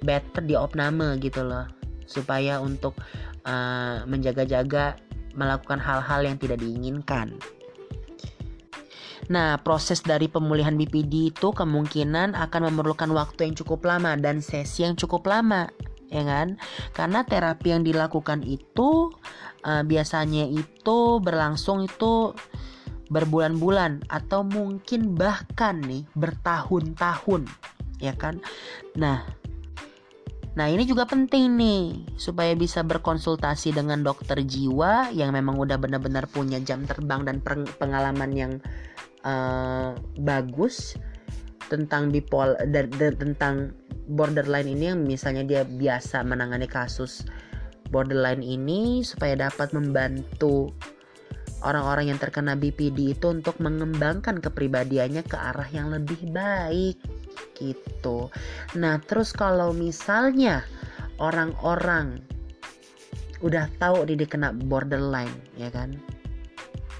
better 0.07 0.47
di 0.47 0.55
opname 0.55 1.19
gitu 1.19 1.43
loh. 1.43 1.67
Supaya 2.07 2.63
untuk 2.63 2.95
uh, 3.43 4.07
menjaga-jaga 4.07 4.95
melakukan 5.35 5.83
hal-hal 5.83 6.23
yang 6.23 6.39
tidak 6.39 6.63
diinginkan. 6.63 7.35
Nah, 9.27 9.59
proses 9.59 10.07
dari 10.07 10.31
pemulihan 10.31 10.79
BPD 10.79 11.35
itu 11.35 11.51
kemungkinan 11.51 12.39
akan 12.39 12.71
memerlukan 12.71 13.11
waktu 13.11 13.51
yang 13.51 13.55
cukup 13.59 13.83
lama 13.83 14.15
dan 14.15 14.39
sesi 14.39 14.87
yang 14.87 14.95
cukup 14.95 15.27
lama 15.27 15.67
ya 16.11 16.23
kan? 16.23 16.59
Karena 16.95 17.27
terapi 17.27 17.75
yang 17.75 17.83
dilakukan 17.83 18.47
itu 18.47 19.11
uh, 19.67 19.83
biasanya 19.83 20.47
itu 20.47 20.99
berlangsung 21.19 21.87
itu 21.87 22.33
berbulan-bulan 23.09 24.07
atau 24.11 24.43
mungkin 24.43 25.15
bahkan 25.15 25.79
nih 25.83 26.03
bertahun-tahun, 26.19 27.47
ya 28.03 28.15
kan? 28.19 28.43
Nah, 28.99 29.23
Nah 30.57 30.73
ini 30.73 30.89
juga 30.89 31.05
penting 31.05 31.53
nih 31.53 32.17
supaya 32.17 32.57
bisa 32.57 32.81
berkonsultasi 32.81 33.77
dengan 33.77 34.01
dokter 34.01 34.41
jiwa 34.41 35.13
yang 35.13 35.37
memang 35.37 35.61
udah 35.61 35.77
benar-benar 35.77 36.25
punya 36.33 36.57
jam 36.65 36.89
terbang 36.89 37.29
dan 37.29 37.45
pengalaman 37.77 38.33
yang 38.33 38.53
uh, 39.29 39.93
bagus 40.17 40.97
tentang 41.69 42.09
bipolar 42.09 42.57
dan, 42.73 42.89
tentang 43.21 43.77
borderline 44.09 44.73
ini 44.73 44.97
yang 44.97 45.05
misalnya 45.05 45.45
dia 45.45 45.63
biasa 45.69 46.25
menangani 46.25 46.65
kasus 46.65 47.29
borderline 47.93 48.41
ini 48.41 49.05
supaya 49.05 49.37
dapat 49.37 49.77
membantu 49.77 50.73
orang-orang 51.65 52.13
yang 52.13 52.19
terkena 52.21 52.53
BPD 52.59 53.17
itu 53.17 53.33
untuk 53.33 53.57
mengembangkan 53.63 54.41
kepribadiannya 54.41 55.25
ke 55.25 55.37
arah 55.37 55.69
yang 55.73 55.89
lebih 55.89 56.19
baik 56.29 57.01
gitu. 57.57 58.29
Nah, 58.77 59.01
terus 59.05 59.33
kalau 59.33 59.73
misalnya 59.73 60.65
orang-orang 61.17 62.21
udah 63.41 63.69
tahu 63.81 64.05
dia 64.09 64.29
kena 64.29 64.53
borderline, 64.53 65.33
ya 65.57 65.69
kan? 65.73 65.97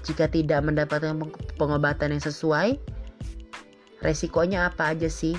Jika 0.05 0.29
tidak 0.31 0.63
mendapatkan 0.63 1.17
pengobatan 1.59 2.15
yang 2.15 2.23
sesuai, 2.23 2.79
resikonya 4.01 4.71
apa 4.71 4.95
aja 4.95 5.09
sih? 5.11 5.35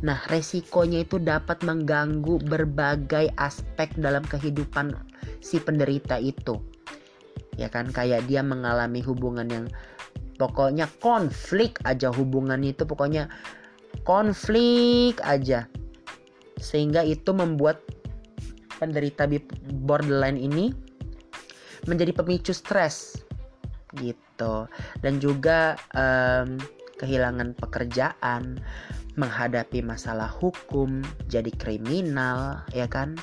Nah, 0.00 0.20
resikonya 0.32 1.04
itu 1.04 1.20
dapat 1.20 1.60
mengganggu 1.64 2.40
berbagai 2.48 3.32
aspek 3.36 3.92
dalam 4.00 4.24
kehidupan 4.24 4.96
si 5.40 5.60
penderita 5.60 6.16
itu. 6.16 6.56
Ya 7.60 7.68
kan, 7.68 7.92
kayak 7.92 8.24
dia 8.24 8.40
mengalami 8.40 9.04
hubungan 9.04 9.44
yang 9.52 9.66
pokoknya 10.40 10.88
konflik 11.04 11.76
aja 11.84 12.08
hubungannya 12.08 12.72
itu 12.72 12.88
pokoknya 12.88 13.28
konflik 14.08 15.20
aja. 15.20 15.68
Sehingga 16.56 17.04
itu 17.04 17.36
membuat 17.36 17.84
penderita 18.80 19.28
borderline 19.84 20.40
ini 20.40 20.72
menjadi 21.84 22.16
pemicu 22.16 22.56
stres 22.56 23.20
gitu 24.00 24.64
dan 25.04 25.20
juga 25.20 25.76
um, 25.92 26.56
kehilangan 26.96 27.56
pekerjaan 27.56 28.60
menghadapi 29.18 29.84
masalah 29.84 30.30
hukum, 30.30 31.02
jadi 31.26 31.50
kriminal, 31.52 32.62
ya 32.72 32.86
kan? 32.86 33.18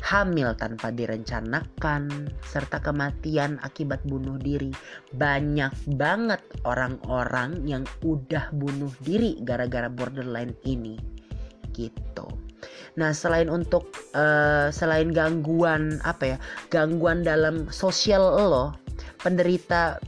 Hamil 0.00 0.54
tanpa 0.56 0.94
direncanakan, 0.94 2.30
serta 2.46 2.78
kematian 2.80 3.58
akibat 3.62 4.00
bunuh 4.06 4.38
diri. 4.38 4.70
Banyak 5.14 5.96
banget 5.98 6.40
orang-orang 6.62 7.66
yang 7.66 7.82
udah 8.06 8.50
bunuh 8.54 8.90
diri 9.02 9.38
gara-gara 9.42 9.90
borderline 9.90 10.54
ini. 10.62 10.96
Gitu. 11.74 12.26
Nah, 12.98 13.14
selain 13.14 13.46
untuk 13.46 13.90
uh, 14.12 14.68
selain 14.74 15.14
gangguan 15.14 16.02
apa 16.02 16.36
ya? 16.36 16.38
Gangguan 16.68 17.22
dalam 17.22 17.70
sosial 17.70 18.20
lo, 18.20 18.74
penderita 19.22 20.00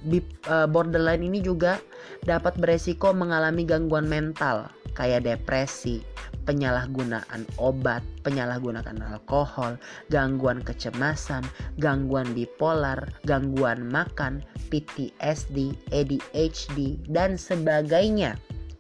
uh, 0.49 0.67
borderline 0.67 1.23
ini 1.23 1.39
juga 1.45 1.79
dapat 2.25 2.55
beresiko 2.59 3.11
mengalami 3.11 3.67
gangguan 3.67 4.07
mental 4.07 4.71
kayak 4.93 5.25
depresi, 5.25 6.05
penyalahgunaan 6.45 7.47
obat, 7.59 8.03
penyalahgunaan 8.27 8.99
alkohol, 9.03 9.79
gangguan 10.11 10.63
kecemasan, 10.63 11.47
gangguan 11.79 12.27
bipolar, 12.35 12.99
gangguan 13.27 13.87
makan, 13.89 14.43
PTSD, 14.71 15.75
ADHD 15.95 16.99
dan 17.11 17.39
sebagainya 17.39 18.35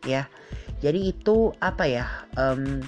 ya. 0.07 0.27
Jadi 0.83 1.15
itu 1.15 1.55
apa 1.63 1.85
ya? 1.87 2.07
Um, 2.35 2.83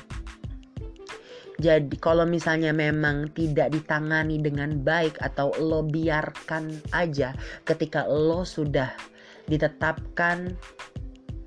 jadi 1.63 1.87
kalau 2.03 2.27
misalnya 2.27 2.75
memang 2.75 3.31
tidak 3.31 3.71
ditangani 3.71 4.43
dengan 4.43 4.83
baik 4.83 5.15
atau 5.23 5.55
lo 5.63 5.87
biarkan 5.87 6.75
aja 6.91 7.31
ketika 7.63 8.03
lo 8.11 8.43
sudah 8.43 8.91
ditetapkan 9.47 10.59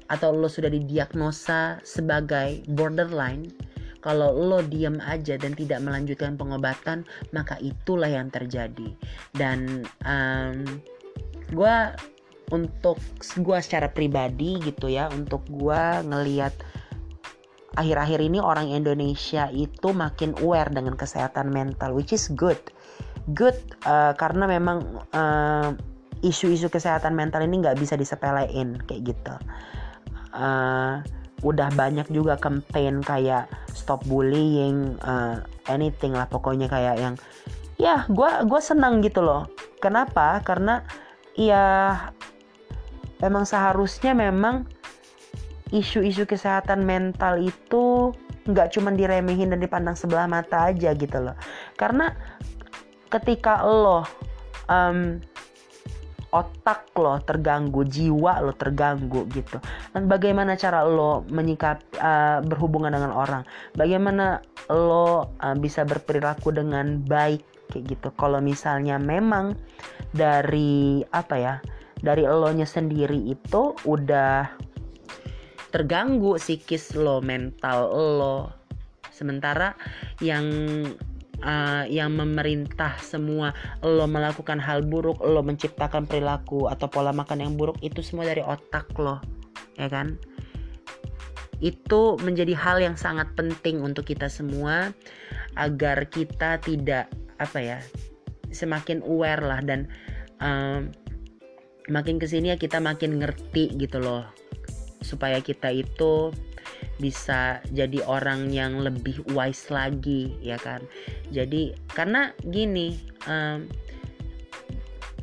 atau 0.08 0.32
lo 0.32 0.48
sudah 0.48 0.72
didiagnosa 0.72 1.84
sebagai 1.84 2.64
borderline, 2.72 3.52
kalau 4.00 4.32
lo 4.32 4.64
diam 4.64 5.04
aja 5.04 5.36
dan 5.36 5.52
tidak 5.58 5.84
melanjutkan 5.84 6.40
pengobatan, 6.40 7.04
maka 7.36 7.60
itulah 7.60 8.08
yang 8.08 8.32
terjadi. 8.32 8.96
Dan 9.36 9.84
um, 10.08 10.64
gue 11.52 11.76
untuk 12.56 12.96
gue 13.20 13.58
secara 13.60 13.92
pribadi 13.92 14.56
gitu 14.64 14.88
ya, 14.88 15.12
untuk 15.12 15.44
gue 15.52 15.84
ngeliat 16.08 16.56
akhir-akhir 17.76 18.20
ini 18.24 18.40
orang 18.40 18.72
Indonesia 18.72 19.52
itu 19.52 19.92
makin 19.92 20.34
aware 20.40 20.72
dengan 20.72 20.96
kesehatan 20.96 21.52
mental, 21.52 21.92
which 21.92 22.16
is 22.16 22.32
good, 22.32 22.58
good 23.36 23.60
uh, 23.84 24.16
karena 24.16 24.48
memang 24.48 25.04
uh, 25.12 25.76
isu-isu 26.26 26.72
kesehatan 26.72 27.14
mental 27.14 27.44
ini 27.46 27.62
nggak 27.62 27.78
bisa 27.78 27.94
disepelein 27.94 28.82
kayak 28.90 29.14
gitu 29.14 29.36
uh, 30.38 31.02
udah 31.46 31.70
banyak 31.74 32.06
juga 32.10 32.38
campaign 32.38 33.02
kayak 33.06 33.50
stop 33.74 34.02
bullying 34.10 34.98
uh, 35.06 35.42
anything 35.70 36.14
lah 36.14 36.26
pokoknya 36.26 36.66
kayak 36.66 36.98
yang 36.98 37.16
ya 37.78 38.10
gue 38.10 38.30
gue 38.46 38.62
senang 38.62 39.06
gitu 39.06 39.22
loh. 39.22 39.46
Kenapa? 39.78 40.42
Karena 40.42 40.82
ya 41.38 41.94
memang 43.22 43.46
seharusnya 43.46 44.18
memang 44.18 44.66
isu-isu 45.70 46.26
kesehatan 46.26 46.82
mental 46.88 47.38
itu 47.38 48.16
nggak 48.48 48.74
cuma 48.74 48.90
diremehin 48.96 49.52
dan 49.52 49.60
dipandang 49.60 49.94
sebelah 49.94 50.26
mata 50.26 50.74
aja 50.74 50.96
gitu 50.98 51.18
loh. 51.22 51.38
Karena 51.78 52.16
ketika 53.14 53.62
lo 53.62 54.04
um, 54.72 55.22
otak 56.32 56.92
lo 57.00 57.20
terganggu, 57.24 57.88
jiwa 57.88 58.44
lo 58.44 58.52
terganggu 58.56 59.28
gitu. 59.32 59.58
Dan 59.96 60.12
bagaimana 60.12 60.60
cara 60.60 60.84
lo 60.84 61.24
menyikap 61.32 61.80
uh, 62.00 62.44
berhubungan 62.44 62.92
dengan 62.92 63.12
orang? 63.16 63.44
Bagaimana 63.76 64.44
lo 64.68 65.32
uh, 65.40 65.56
bisa 65.56 65.88
berperilaku 65.88 66.52
dengan 66.52 67.00
baik 67.04 67.72
kayak 67.72 67.84
gitu. 67.96 68.08
Kalau 68.20 68.44
misalnya 68.44 69.00
memang 69.00 69.56
dari 70.12 71.04
apa 71.16 71.36
ya? 71.40 71.56
Dari 71.98 72.30
elonya 72.30 72.70
sendiri 72.70 73.18
itu 73.26 73.74
udah 73.90 74.46
terganggu 75.74 76.38
psikis 76.38 76.94
lo 76.94 77.20
mental 77.20 77.90
lo 77.92 78.38
sementara 79.12 79.74
yang 80.22 80.46
uh, 81.44 81.86
yang 81.90 82.16
memerintah 82.16 82.98
semua. 83.02 83.54
Lo 83.84 84.06
melakukan 84.10 84.58
hal 84.62 84.86
buruk 84.86 85.20
lo 85.22 85.42
menciptakan 85.42 86.10
perilaku 86.10 86.70
atau 86.72 86.88
pola 86.88 87.12
makan 87.14 87.44
yang 87.44 87.54
buruk 87.58 87.78
itu 87.84 88.02
semua 88.02 88.26
dari 88.26 88.42
otak 88.42 88.90
lo 88.98 89.22
ya 89.78 89.88
kan? 89.90 90.18
Itu 91.58 92.22
menjadi 92.22 92.54
hal 92.54 92.78
yang 92.82 92.96
sangat 92.98 93.34
penting 93.34 93.82
untuk 93.82 94.06
kita 94.06 94.30
semua 94.30 94.94
agar 95.58 96.06
kita 96.10 96.62
tidak 96.62 97.10
apa 97.38 97.60
ya 97.62 97.80
semakin 98.54 99.02
aware 99.06 99.42
lah 99.42 99.62
dan 99.62 99.90
um, 100.42 100.90
makin 101.90 102.22
ke 102.22 102.28
sini 102.30 102.54
ya 102.54 102.58
kita 102.60 102.78
makin 102.82 103.22
ngerti 103.22 103.74
gitu 103.78 103.98
loh 104.02 104.26
supaya 105.02 105.40
kita 105.40 105.72
itu 105.72 106.34
bisa 106.98 107.62
jadi 107.70 108.02
orang 108.06 108.50
yang 108.50 108.82
lebih 108.82 109.22
wise 109.34 109.70
lagi 109.70 110.34
ya 110.42 110.58
kan? 110.58 110.82
Jadi 111.30 111.74
karena 111.94 112.34
gini 112.46 112.98
um, 113.30 113.70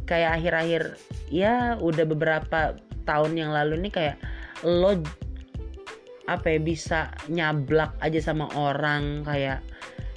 kayak 0.05 0.41
akhir-akhir 0.41 0.83
ya 1.33 1.81
udah 1.81 2.05
beberapa 2.05 2.77
tahun 3.09 3.37
yang 3.37 3.51
lalu 3.53 3.89
nih 3.89 3.93
kayak 3.93 4.17
lo 4.65 4.97
apa 6.25 6.57
ya 6.57 6.61
bisa 6.61 7.13
nyablak 7.29 7.93
aja 8.01 8.33
sama 8.33 8.49
orang 8.57 9.25
kayak 9.29 9.61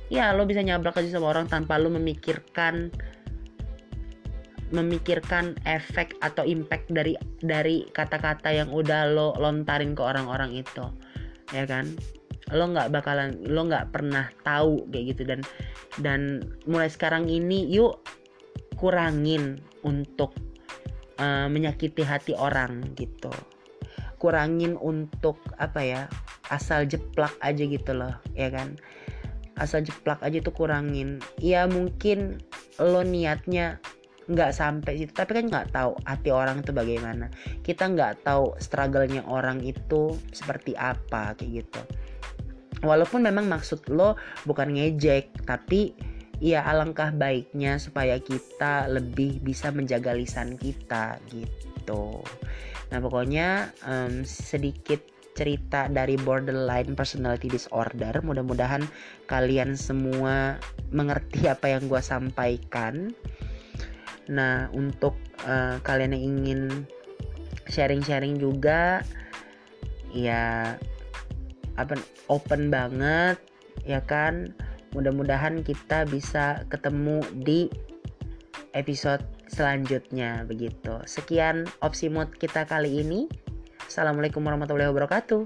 ya 0.07 0.31
lo 0.31 0.47
bisa 0.47 0.63
nyablak 0.63 0.95
aja 0.95 1.19
sama 1.19 1.35
orang 1.35 1.51
tanpa 1.51 1.75
lo 1.75 1.91
memikirkan 1.91 2.91
memikirkan 4.71 5.55
efek 5.63 6.15
atau 6.19 6.43
impact 6.43 6.91
dari 6.91 7.15
dari 7.39 7.87
kata-kata 7.87 8.51
yang 8.51 8.71
udah 8.71 9.07
lo 9.07 9.35
lontarin 9.39 9.95
ke 9.95 10.03
orang-orang 10.03 10.59
itu 10.59 10.83
ya 11.51 11.67
kan? 11.67 11.93
Lo 12.51 12.71
nggak 12.71 12.91
bakalan 12.95 13.43
lo 13.43 13.67
nggak 13.67 13.91
pernah 13.91 14.31
tahu 14.43 14.87
kayak 14.91 15.05
gitu. 15.15 15.21
Dan 15.27 15.39
dan 15.99 16.21
mulai 16.69 16.87
sekarang 16.87 17.27
ini 17.27 17.67
yuk 17.67 18.03
kurangin 18.77 19.59
untuk 19.83 20.31
uh, 21.19 21.49
menyakiti 21.49 22.05
hati 22.05 22.33
orang 22.37 22.93
gitu. 22.95 23.31
Kurangin 24.17 24.79
untuk 24.81 25.37
apa 25.61 25.81
ya 25.83 26.01
asal 26.49 26.87
jeplak 26.87 27.33
aja 27.43 27.63
gitu 27.67 27.91
loh 27.93 28.13
ya 28.33 28.47
kan? 28.49 28.79
Asal 29.57 29.83
jeplak 29.83 30.21
aja 30.21 30.37
tuh 30.39 30.53
kurangin. 30.53 31.19
Ya 31.41 31.65
mungkin 31.65 32.41
lo 32.77 33.01
niatnya 33.01 33.81
nggak 34.27 34.51
sampai 34.51 35.03
situ 35.03 35.11
tapi 35.15 35.39
kan 35.39 35.45
nggak 35.47 35.67
tahu 35.71 35.95
hati 36.03 36.29
orang 36.31 36.59
itu 36.59 36.71
bagaimana 36.75 37.31
kita 37.63 37.87
nggak 37.87 38.27
tahu 38.27 38.55
struggle-nya 38.59 39.23
orang 39.27 39.63
itu 39.63 40.15
seperti 40.35 40.75
apa 40.75 41.35
kayak 41.39 41.63
gitu 41.63 41.81
walaupun 42.83 43.23
memang 43.23 43.47
maksud 43.47 43.87
lo 43.87 44.19
bukan 44.43 44.75
ngejek 44.75 45.47
tapi 45.47 45.95
ya 46.37 46.61
alangkah 46.67 47.09
baiknya 47.09 47.81
supaya 47.81 48.19
kita 48.21 48.85
lebih 48.91 49.41
bisa 49.41 49.73
menjaga 49.73 50.13
lisan 50.13 50.59
kita 50.59 51.17
gitu 51.31 52.21
Nah 52.91 52.99
pokoknya 53.03 53.71
um, 53.83 54.23
sedikit 54.23 55.03
cerita 55.37 55.85
dari 55.85 56.17
borderline 56.17 56.97
personality 56.97 57.51
disorder. 57.51 58.25
Mudah-mudahan 58.25 58.81
kalian 59.29 59.77
semua 59.77 60.57
mengerti 60.89 61.45
apa 61.45 61.77
yang 61.77 61.85
gue 61.85 62.01
sampaikan. 62.01 63.13
Nah 64.31 64.67
untuk 64.75 65.15
uh, 65.47 65.79
kalian 65.83 66.15
yang 66.15 66.23
ingin 66.35 66.61
sharing-sharing 67.67 68.39
juga, 68.39 69.03
ya 70.11 70.75
apa 71.75 71.99
open 72.31 72.71
banget 72.71 73.37
ya 73.83 74.03
kan. 74.03 74.51
Mudah-mudahan 74.95 75.61
kita 75.61 76.07
bisa 76.07 76.63
ketemu 76.71 77.21
di 77.43 77.67
episode 78.71 79.21
selanjutnya 79.51 80.47
begitu. 80.47 81.03
Sekian 81.03 81.67
opsi 81.83 82.07
mood 82.07 82.31
kita 82.39 82.63
kali 82.63 83.03
ini. 83.03 83.27
Assalamualaikum 83.87 84.43
warahmatullahi 84.43 84.91
wabarakatuh. 84.91 85.43